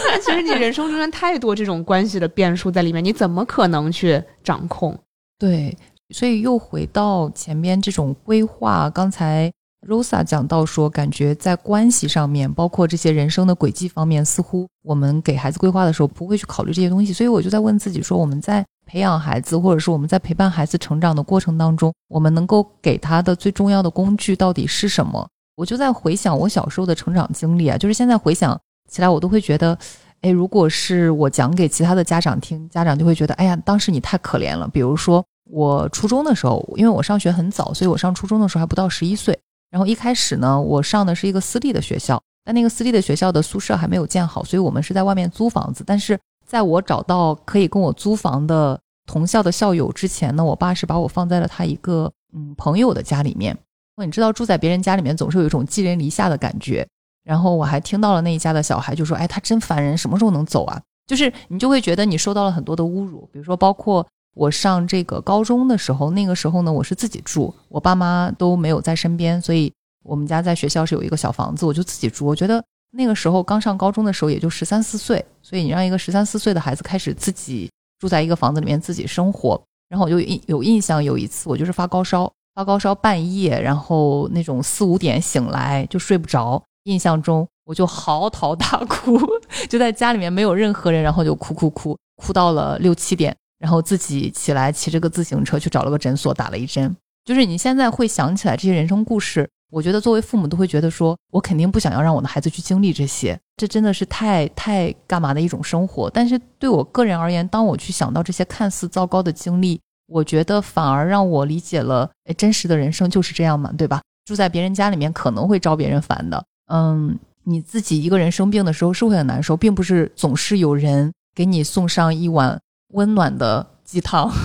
[0.06, 4.96] 但其实你人生中间太多这种关系的变数在里面，你怎么可能去掌控？
[5.38, 5.76] 对，
[6.12, 9.50] 所以又回到前面这种规划，刚才
[9.88, 17.12] Rosa 讲到说，感觉在关系上面，包括这些人生的轨迹方面，似乎我们给孩子规划的时候不会去考虑这些东西。
[17.12, 25.26] 所以我就在问自己说，我们在培养孩子，或者是我们在陪伴孩子成长的过程当中，我们能够给他的最重要的工具到底是什么？
[25.56, 28.58] 我就在回想我小时候的成长经历啊，就是现在回想
[28.90, 29.78] 起来，我都会觉得。
[30.20, 34.66] 哎，如果是我讲给其他的家长听，家长就会觉得，哎呀，当时你太可怜了。
[34.66, 39.38] 比如说，我初中的时候，因为我上学很早，所以我上初中的时候还不到十一岁。
[39.70, 45.82] 然后一开始呢，我上的是一个私立的学校，但那个私立的学校的宿舍还没有建好，所以我们是在外面租房子。
[45.86, 53.56] 但是在我找到可以跟我租房的同校的校友之前呢，我爸是把我放在了他一个嗯朋友的家里面。
[53.96, 56.86] 你知道，住在别人家里面总是有一种寄人篱下的感觉。
[57.22, 69.72] 然后我还听到了那一家的小孩就说：“哎，他真烦人，什么时候能走啊？”就是你就会觉得你受到了很多的侮辱，比如说包括我上这个高中的时候，那个时候呢，我是自己住，我爸妈都没有在身边，所以
[70.02, 72.26] 我们家在学校是有一个小房子，我就自己住。
[72.26, 89.18] 我觉得那个时候刚上高中的时候也就十三四岁，所以你让一个十三四岁的孩子开始自己住在一个房子里面自己生活，然后我就印有印象，有一次我就是发高烧，发高烧半夜，然后那种四五点醒来就睡不着，印象中我就嚎啕大哭，
[89.70, 93.34] 就在家里面没有任何人，然后就哭哭哭，哭到了六七点，
[93.64, 96.94] 然后自己起来骑着个自行车去找了个诊所打了一针。
[97.24, 99.48] 就是你现在会想起来这些人生故事。
[99.70, 106.10] 我觉得作为父母都会觉得说，我肯定不想要让我的孩子去经历这些，这真的是太太干嘛的一种生活。
[106.10, 114.02] 但是对我个人而言，当我去想到这些看似糟糕的经历，我觉得反而让我理解了，哎，真实的人生就是这样嘛，对吧？
[114.26, 122.60] 住在别人家里面可能会招别人烦的，嗯，你自己一个人生病的时候是会很难受，并不是总是有人给你送上一碗
[122.94, 124.30] 温暖的鸡汤。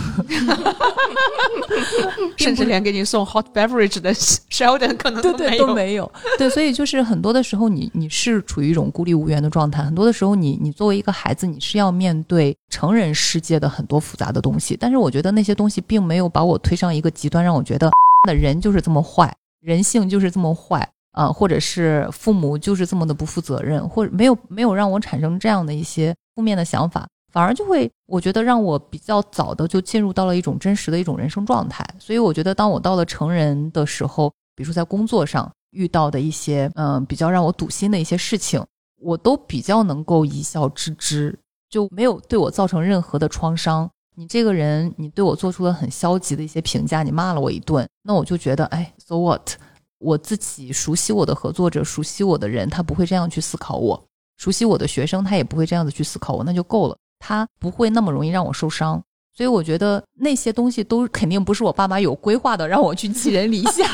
[2.38, 6.10] 甚至连给你送 hot beverage 的 Sheldon 可能对对都没有。
[6.38, 9.84] 对，所以就是很多的时候，你 你是处于一种孤立无援的状态。
[9.84, 14.78] 很多的时候，你你作为一个孩子，你是要面对成人世界的很多复杂的东西。
[14.80, 17.92] 但是我觉得那些东西并没有把我推上一个极端，让我觉得
[18.28, 27.08] 的人就是这么坏，人性就是这么坏啊，或者是父母就是这么的不负责任，或者没有没有让我产生这样的一些负面的想法。
[27.32, 31.86] 反而就会，我觉得让我比较早的就进入到了一种真实的一种人生状态。
[32.00, 38.64] 所以我觉得，当我到了成人的时候，比如说在工作上遇到的一些，嗯，比较让我堵心的一些事情，
[39.00, 41.38] 我都比较能够一笑置之，
[41.70, 43.90] 就没有对我造成任何的创伤。
[44.16, 49.52] 你这个人，你对我做出了很消极的一些评价，你骂了我一顿，那我就觉得，哎，so what？
[50.00, 53.98] 我自己熟悉我的合作者，熟悉我的人，他不会这样去思考我；
[54.38, 56.98] 熟悉我的学生，他也不会这样子去思考我，那就够了。
[57.20, 59.02] 他不会那么容易让我受伤，
[59.36, 63.86] 所以我觉得那些东西都肯定不是我爸妈有规划的，让我去寄人篱下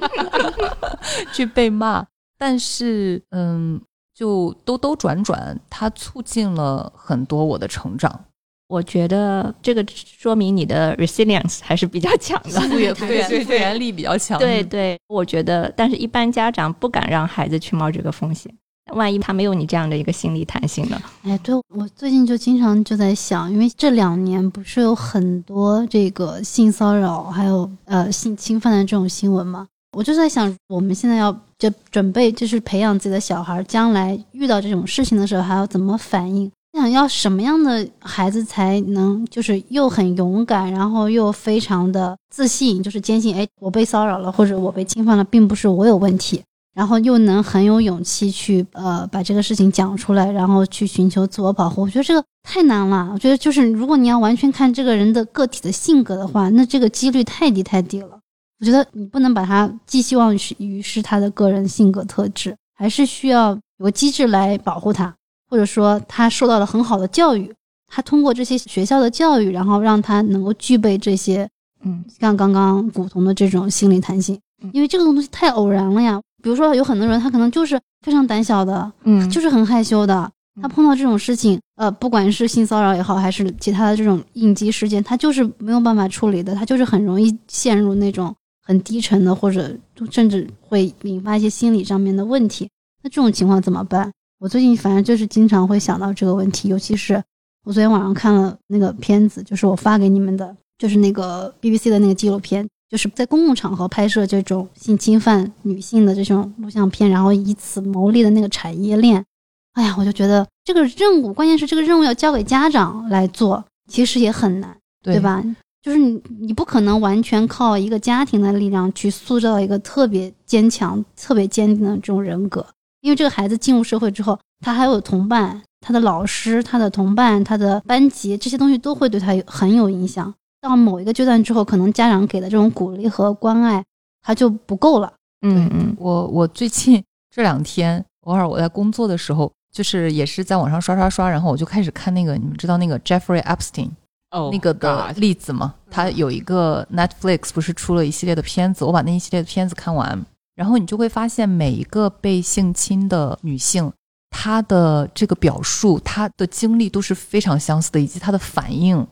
[1.32, 2.06] 去被骂。
[2.38, 3.80] 但是，嗯，
[4.14, 8.24] 就兜兜转转，它促进了很多我的成长。
[8.68, 14.38] 我觉得这个说明你的 resilience 还是比较强的， 复原复原复原力比较强。
[14.38, 18.52] 对对，我觉得，但是一般家长不敢让孩子去冒这个风险。
[18.96, 21.00] 万一他没有你这样的一个心理弹性呢？
[21.22, 29.66] 哎，对我最近就经常就在想，因为这两年不是有很多这个性骚扰还有呃性侵犯的这种新闻吗？
[29.96, 36.50] 我就在想，我们现在要就准备就是培养自己的小孩，将来遇到这种事情的时候还要怎么反应？
[36.74, 46.42] 想要什么样的孩子才能就是又很勇敢，然后又非常的自信，就是坚信哎我被骚扰了或者我被侵犯了，并不是我有问题。
[46.76, 51.80] 然后又能很有勇气去呃把这个事情讲出来，然后去寻求自我保护。
[51.80, 53.08] 我觉得这个太难了。
[53.14, 58.20] 我觉得就是如果你要完全看这个人的个体的性格的话，那这个几率太低太低了。
[58.60, 65.14] 我觉得你不能把他寄希望于是他的个人性格特质，还是需要有个机制来保护他，
[65.48, 67.50] 或者说他受到了很好的教育，
[67.88, 71.48] 他通过这些学校的教育，然后让他能够具备这些，
[71.84, 74.38] 嗯，像刚刚古潼的这种心理弹性，
[74.74, 76.20] 因为这个东西太偶然了呀。
[76.42, 80.30] 比如说，有很多人他可能就是非常胆小的，嗯，就是很害羞的。
[80.62, 86.54] 他碰到这种事情，呃，不管是性骚扰也好，还是其他的这种应激事件，他就是没有办法处理的。
[86.54, 89.76] 他就是很容易陷入那种很低沉的，或者
[90.10, 92.66] 甚至会引发一些心理上面的问题。
[93.02, 94.10] 那这种情况怎么办？
[94.38, 97.22] 我最近反正就是经常会想到这个问题，尤其是
[97.64, 102.66] 我昨天晚上看了那个片子，就是我发给你们的，就是那个 BBC 的那个纪录片。
[102.88, 109.24] 就是在公共场合拍摄这种性侵犯女性的这种录像片，然后以此牟利的那个产业链，
[109.72, 115.42] 哎呀，我就觉得这个任务，关键是这个任务要交给家长来做，其实也很难，对吧？
[115.82, 122.66] 就是你，你不可能完全靠一个家庭的力量去塑造一个特别坚强、特别坚定的这种人格，
[123.02, 130.34] 因为这个孩子进入社会之后，他还有同伴、他的老师、他的同伴、他的班级，这些东西都会对他很有影响。
[130.68, 133.84] 到某一个阶段之后，可能家长给的这种鼓励和关爱，
[134.22, 135.12] 他就不够了。
[135.42, 143.90] 嗯嗯，我我最近这两天，偶尔我在工作的时候，就是也是在网上刷刷刷，然后我就开始看那个，你们知道那个 Jeffrey Epstein
[144.30, 145.74] 哦那个的例子吗？
[145.90, 150.24] 他有一个 Netflix 不是出了一系列的片子，我把那一系列的片子看完，
[150.56, 153.92] 然后你就会发现每一个被性侵的女性，
[154.30, 159.06] 她的这个表述，她的经历都是非常相似的，以及她的反应。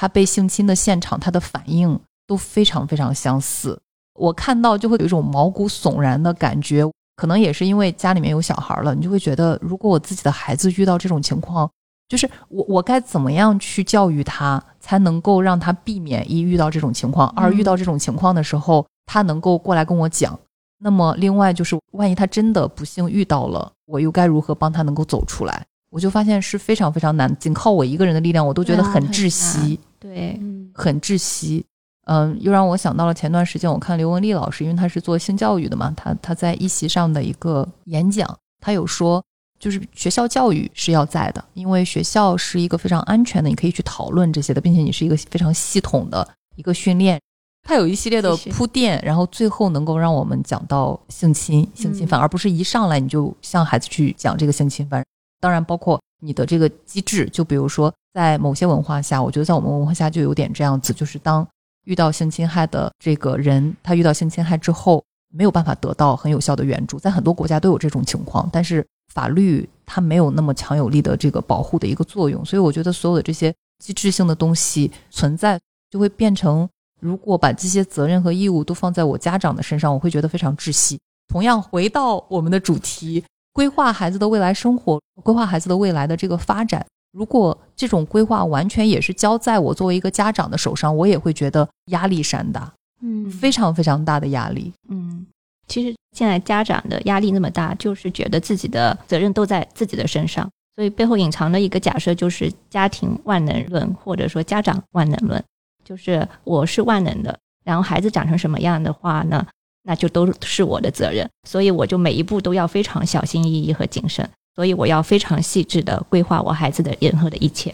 [0.00, 3.76] 他被性侵的现场，他的反应都非常非常相似。
[4.14, 11.68] 我看到就会有一种毛骨悚然的感觉，可能也是因为家里面有小孩了，你就会觉得，如果我自己的孩子遇到这种情况，
[12.08, 20.38] 就是我我该怎么样去教育他，才能够让他避免一遇到这种情况，二遇到这种情况的时候，他能够过来跟我讲。
[20.80, 25.66] 那么另外就是，万一他真的不幸遇到了，我又该如何帮他能够走出来？
[25.90, 29.80] 我就发现是非常非常难，仅靠我一个人的力量，我都觉得很窒息。
[29.98, 30.40] 对，
[30.74, 31.64] 很窒息。
[32.06, 39.22] 嗯，又让我想到了前段时间我看刘文丽老师，因为他是做性教育的嘛，他他在一席上的一个演讲，他有说，
[39.58, 46.26] 就是学校教育是要在的，因为学校是一个非常安全的，你可以去讨论这些的，并且你是一个非常系统的
[46.56, 47.20] 一个训练。
[47.68, 55.04] 它有一系列的铺垫，然后最后能够让我们讲到性侵、性侵犯，而不是一上来你就向孩子去讲这个性侵犯。
[55.40, 61.46] 当然，包括你的这个机制，就比如说在某些文化下，我觉得在我们文化下就有点这样子，就是当
[61.84, 65.00] 遇到性侵害的这个人，他遇到性侵害之后
[65.32, 68.84] 没有办法得到很有效的援助，在很多国家都有这种情况，但是
[69.14, 75.56] 法律它没有那么强有力的这个保护的一个作用，所以我觉得所有的这些机制性的东西存在，
[75.88, 76.68] 就会变成。
[77.00, 80.98] 如果把这些责任和义务都放在我家长的身上，我会觉得非常窒息。
[81.28, 83.22] 同样，回到我们的主题，
[83.52, 92.72] 规划孩子的未来生活，规划孩子的未来的这个发展，如果这种规划完全也是交在我作为一个家长的手上，我也会觉得压力山大，
[93.02, 93.30] 嗯。
[93.30, 94.72] 非常非常大的压力。
[94.88, 95.26] 嗯，
[95.66, 105.42] 其实现在家长的压力那么大，就是觉得自己的责任都在自己的身上，所以背后隐藏的一个假设就是家庭万能论，或者说家长万能论，
[105.84, 109.46] 就是我是万能的，然后孩子长成什么样的话呢，
[109.82, 114.28] 那就都是我的责任，所以我就每一步都要非常小心翼翼和谨慎，
[114.58, 117.72] 所以我要非常细致的规划我孩子的任何的一切。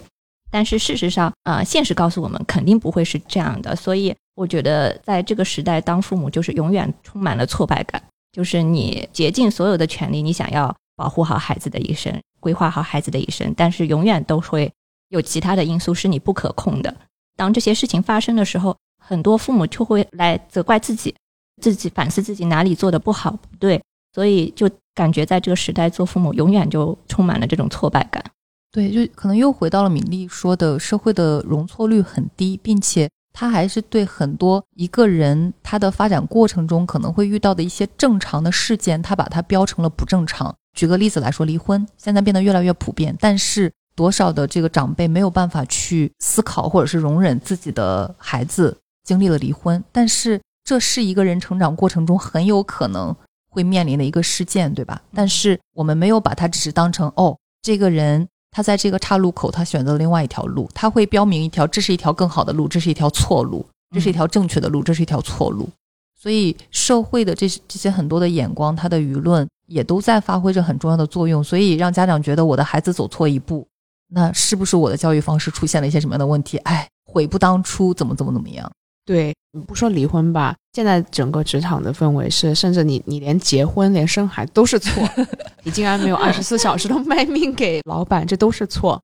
[0.51, 8.03] 但是事实上，呃，现实告诉我们肯定不会是这样的，所以我觉得在这个时代当父母就是永远充满了挫败感，
[8.33, 14.71] 就是你竭尽所有的全力，你想要保护好孩子的一生，规划好孩子的一生，但是永远都会
[15.09, 16.95] 有其他的因素是你不可控的。
[17.35, 21.15] 当这些事情发生的时候，很多父母就会来责怪自己，
[21.63, 23.83] 自己反思自己哪里做的不好不对，
[24.13, 28.23] 所以就感觉在这个时代做父母永远就充满了这种挫败感。
[28.71, 40.55] 对，就可能又回到了敏丽说的，社会的容错率很低，并且他还是对很多一个人他的发展过程中可能会遇到的一些正常的事件，他把它标成了不正常。
[40.77, 53.15] 举个例子来说，离婚现在变得越来越普遍，但是多少的这个长辈没有办法去思考或者是容忍自己的孩子经历了离婚，但是这是一个人成长过程中很有可能
[53.55, 55.01] 会面临的一个事件，对吧？
[55.15, 63.65] 但是我们没有把它只是当成哦，这个人他在这个岔路口他选择了另外一条路，他会标明一条，这是一条更好的路，这是一条错路，
[63.95, 65.69] 这是一条正确的路，这是一条错路。
[66.21, 73.67] 所以社会的这这些很多的眼光，他的舆论也都在发挥着很重要的作用，所以让家长觉得我的孩子走错一步，
[74.09, 76.57] 那是不是我的教育方式出现了一些什么样的问题？
[76.59, 78.71] 哎，悔不当初，怎么怎么怎么样？
[79.07, 79.35] 对，
[79.67, 85.07] 不说离婚吧，现在整个职场的氛围是，甚至你你连结婚、连生孩子都是错，
[85.63, 88.99] 你竟然没有二十四小时都卖命给老板，这都是错。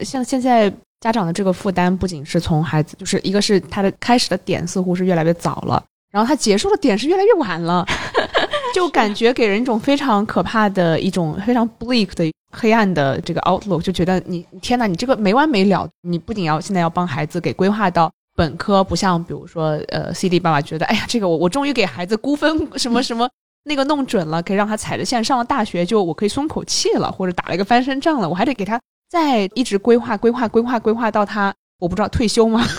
[0.00, 5.82] 像现在家长的这个负担，不仅是从孩子，就是一个是他的开始的点似乎是越来越早了，
[6.12, 7.84] 然后他结束的点是越来越晚了，
[8.72, 18.08] 就感觉给人一种非常可怕的一种非常 bleak 的黑暗的这个 outlook，就觉得你天呐，你这个没完没了，你不仅要现在要帮孩子给规划到。
[18.34, 23.28] 本科不像，比如说，呃，CD 爸爸觉得，哎呀，这个我我终于给孩子估分什么什么
[23.64, 28.80] 那个弄准了，可以让他踩着线上了大学，就我可以松口气了，或者打了一个翻身仗了，我还得给他
[29.10, 32.64] 再一直规划规划规划规划到他我不知道退休吗？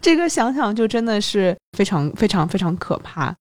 [0.00, 3.34] 这个想想就真的是非常非常非常可怕。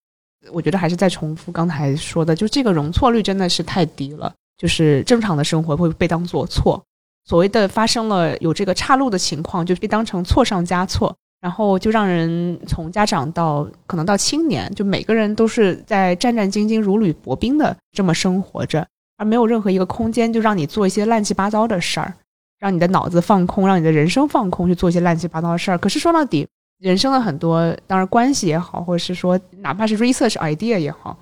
[0.51, 6.83] 我觉得还是再重复刚才说的，就这个容错率真的是太低了，就是正常的生活会被当做错。
[7.25, 18.85] 所谓的发生了有这个岔路的情况，就被当成错上加错，然后就让人从家长到可能到青年，就每个人都是在战战兢兢、如履薄冰的这么生活着，
[19.17, 22.13] 而没有任何一个空间就让你做一些乱七八糟的事儿，
[22.59, 25.77] 让你的脑子放空，让你的人生放空，去做一些乱七八糟的事儿。
[25.77, 26.47] 可是说到底，
[26.79, 31.17] 人生的很多，当然关系也好，或者是说哪怕是 research idea 也好。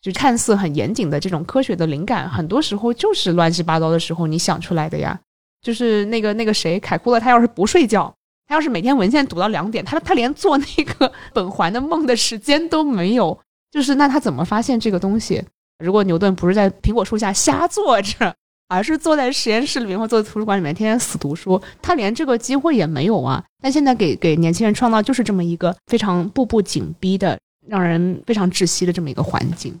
[0.00, 5.18] 就看似很严谨的这种科学的灵感，很多时候就是乱七八糟的时候你想出来的呀。
[5.64, 8.14] 就是那个那个谁，凯库勒，他要是不睡觉，
[8.46, 13.36] 他要是每天文献读到两点，他他连做那个本环的梦的时间都没有。
[13.72, 15.42] 就是那他怎么发现这个东西？
[15.78, 18.32] 如果牛顿不是在苹果树下瞎坐着，
[18.68, 23.42] 而是坐在实验室里面或坐在图书馆里面天天死读书，他连这个机会也没有啊。
[23.60, 27.36] 但现在给给年轻人创造就是这么一个非常步步紧逼的、
[27.66, 29.76] 让人非常窒息的这么一个环境。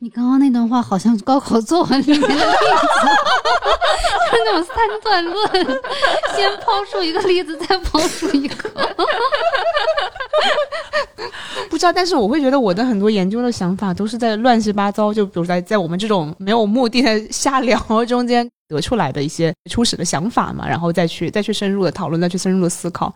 [0.00, 2.42] 你刚刚那段话好像高考作文里面的例子，
[4.30, 5.80] 就是那种三段论，
[6.34, 8.70] 先抛出一个例子，再抛出一个。
[11.68, 23.14] 不知道，但是我会觉得我的很多研究的想法都是在乱七八糟，就比如在在我们这种没有目的的瞎聊中间得出来的一些初始的想法嘛，然后再去再去深入的讨论，再去深入的思考。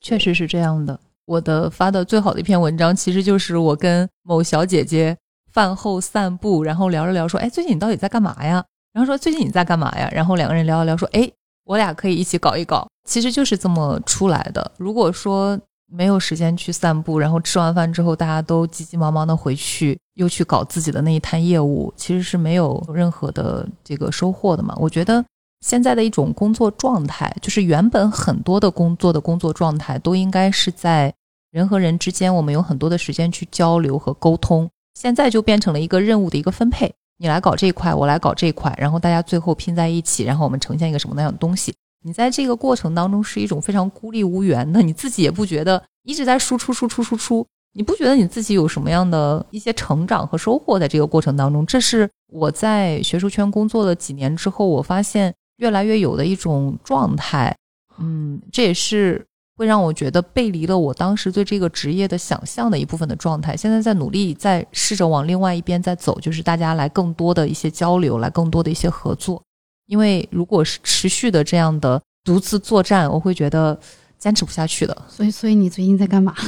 [0.00, 0.98] 确实是这样的。
[1.26, 5.16] 我的发的最好的一篇文章，其实就是我跟某小姐姐
[5.52, 8.64] 饭后散步，然后聊着聊说，哎，最近你到底在干嘛呀？
[8.96, 10.08] 然后说最近你在干嘛呀？
[10.10, 11.30] 然后两个人聊一聊说，哎，
[11.64, 12.88] 我俩可以一起搞一搞。
[13.06, 14.72] 其实就是这么出来的。
[14.78, 24.74] 如果说没有时间去散步，然后吃完饭之后大家都急急忙忙的回去，又去搞自己的那一摊业务，其实是没有任何的这个收获的嘛。
[24.80, 25.22] 我觉得。
[25.64, 31.12] 现在的一种工作状态，就是原本很多的工作的工作状态都应该是在
[31.50, 34.68] 人和人之间，我们有很多的时间去交流和沟通。
[34.94, 41.74] 现在就变成了一个任务的一个分配，你来搞这一块，我来搞这一块，然后大家最后拼在一起，然后我们呈现一个什么样的东西？
[42.04, 51.64] 你在这个过程当中是一种非常孤立无援的，你自己也不觉得一直在输出输出输出，你不觉得你自己有什么样的一些成长和收获在这个过程当中？
[51.66, 55.34] 这是我在学术圈工作了几年之后，我发现。
[55.58, 57.56] 越来越有的一种状态，
[57.96, 59.26] 嗯，这也是
[59.56, 63.56] 会让我觉得背离了我当时对这个职业的想象的一部分的状态。
[63.56, 69.42] 现在在努力，在试着往另外一边在走，就是大家来更多的一些交流，来更多的一些合作。
[69.86, 73.78] 因为如果是持续的这样的独自作战，我会觉得
[74.18, 74.96] 坚持不下去的。
[75.08, 76.34] 所以，所以你最近在干嘛？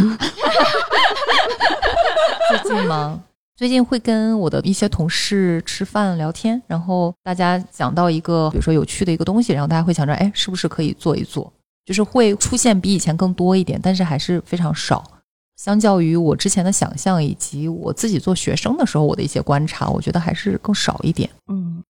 [2.51, 3.22] 最近吗？
[3.56, 11.52] 最近会跟我的一些同事吃饭聊天，然后大家讲到一个，比如说有趣的一个东西，然后大家会想着，哎，是不是可以做一做？
[11.89, 15.02] 就是会出现比以前更多一点，但是还是非常少。
[15.56, 21.31] 相较于我之前的想象，以及我自己做学生的时候我的一些观察，我觉得还是更少一点。
[21.51, 21.82] 嗯，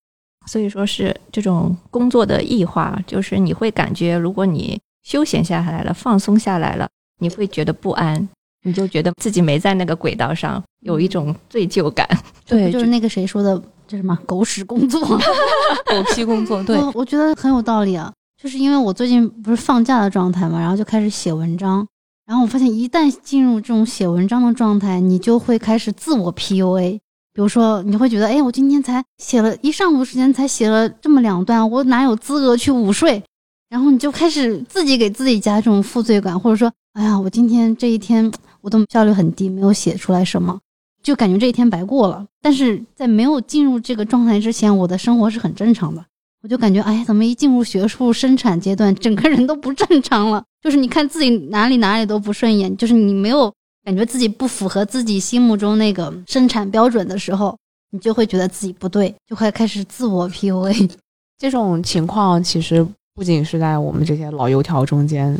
[0.47, 6.89] 所以说是这种工作的异化，就是你会感觉，如果你休闲下来了，放松下来了，
[7.19, 8.29] 你会觉得不安。
[8.62, 12.09] 你就觉得自己没在那个轨道上，有一种罪疚感。
[12.47, 16.62] 对，就是那个谁说的，这什么狗屎工作、狗屁工作。
[16.62, 18.12] 对，我觉得很有道理啊。
[18.40, 21.86] 就是因为我最近不是放假的状态嘛，然后就开始写文章，
[22.24, 27.01] 然后我发现一旦进入这种写文章的状态，你就会开始自我 PUA。
[27.35, 33.23] 比如说，你会觉得，哎，我今天才写了一上午时间，才写了这么两段，我哪有资格去午睡？
[33.69, 38.32] 然后你就开始自己给自己加这种负罪感，或者说，哎呀，我今天这一天。
[38.60, 40.59] 我都效率很低，没有写出来什么，
[41.01, 42.27] 就感觉这一天白过了。
[42.43, 46.05] 但是在没有进入这个状态之前，我的生活是很正常的。
[46.43, 50.43] 我就感觉，哎，怎么一进入学术生产阶段，整个人都不正常了？
[50.62, 53.52] 就是你看自己哪里哪里都不顺眼，就是你没有
[53.85, 57.56] 感觉自己不符合自己心目中那个生产标准的时候，
[57.90, 60.90] 你就会觉得自己不对，就会开始自我 PUA。
[61.39, 65.39] 这种情况其实不仅是在我们这些老油条中间。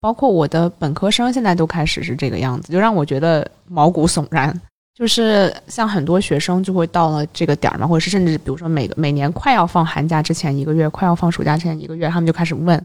[0.00, 4.60] 包括我的本科生现在都开始是这个样子，就让我觉得毛骨悚然。
[4.94, 12.80] 就是像很多学生就会到了这个点儿嘛，或者是甚至比如说每个每年快要放寒假之前一个月，快要放暑假之前一个月，他们就开始问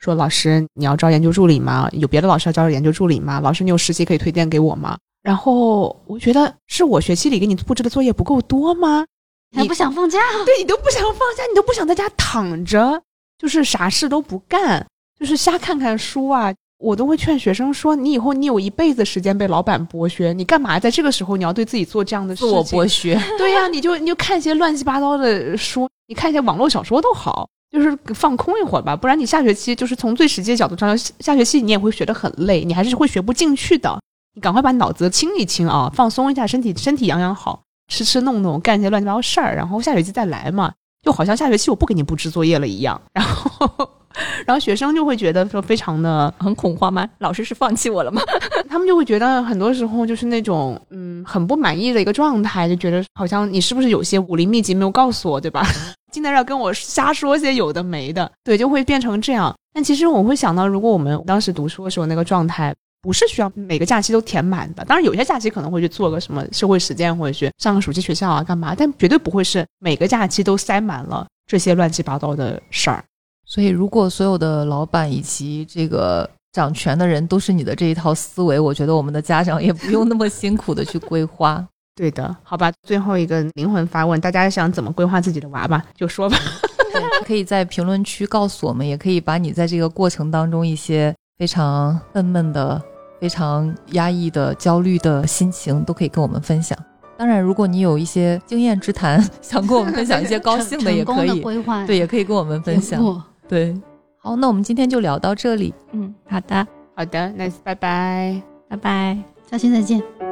[0.00, 1.88] 说：“老师，你要招研究助理吗？
[1.92, 3.38] 有别的老师要招研究助理吗？
[3.38, 9.06] 老师，你有实习可以推荐给我吗？”然后我觉得是我学期里给你布置的作业不够多吗？
[9.54, 10.18] 你不想放假？
[10.44, 13.00] 对你都不想放假，你都不想在家躺着，
[13.38, 14.84] 就是啥事都不干，
[15.16, 16.52] 就是瞎看看书啊。
[16.82, 22.48] 我都会劝学生说：“你以后你有一辈子时间被老板剥削，你干嘛在这个时候你要对自己做这样的事情？
[22.48, 23.16] 自我剥削？
[23.38, 28.96] 对呀，你就你就看一些乱七八糟的书，你看一些网络小说都好，就是放空一会儿吧。
[28.96, 34.00] 不然你下学期就是从最实际的角度上，下学期你也会学得很累，你还是会学不进去的。
[34.34, 40.72] 你赶快把脑子清一清啊，放松一下身体，身体养养好，吃吃弄弄，干一些乱七八糟事儿，然后下学期再来嘛。
[41.04, 43.88] 就好像下学期我不给你布置作业了一样，然后。”
[44.46, 47.08] 然后学生就会觉得说非常的很恐慌吗？
[47.18, 48.20] 老师是放弃我了吗？
[48.68, 55.66] 他们就会觉得很多时候就是那种嗯很不满意的一个状态，就觉得好像你是不是有些武林秘籍没有告诉我，对吧？
[56.12, 59.54] 进来要跟我瞎说些有的没的，对，就会变成这样。
[59.72, 64.84] 但其实我会想到，如果我们当时读书的时候那个状态，不是需要每个假期都填满的。
[64.84, 73.02] 当然有些假期可能会去做个什么社会实践，或者去上个暑期学校啊干嘛，但绝对不会是每个假期都塞满了这些乱七八糟的事儿。
[73.52, 81.62] 所以，如果所有的老板以及这个掌权的人都是你的这一套思维，我觉得我们的家长也不用那么辛苦的去规划。
[81.94, 82.72] 对的，好吧。
[82.88, 85.84] 最后一个灵魂发问：大家想怎么规划自己的娃吧？
[85.94, 86.38] 就说吧。
[87.26, 92.80] 可以在评论区告诉我们，也可以把你在这个过程当中一些非常愤懑的、
[93.20, 96.78] 非常压抑的、焦虑的心情，都可以跟我们分享。
[97.18, 101.86] 当然，如果你有一些经验之谈，想跟我们分享一些高兴的，也可以规划。
[101.86, 103.22] 对，也可以跟我们分享。
[103.52, 103.74] 对，
[104.16, 105.74] 好，那我们今天就聊到这里。
[105.90, 106.66] 嗯，好的，
[106.96, 109.18] 好的，那拜拜，拜拜，
[109.50, 110.31] 下期再见。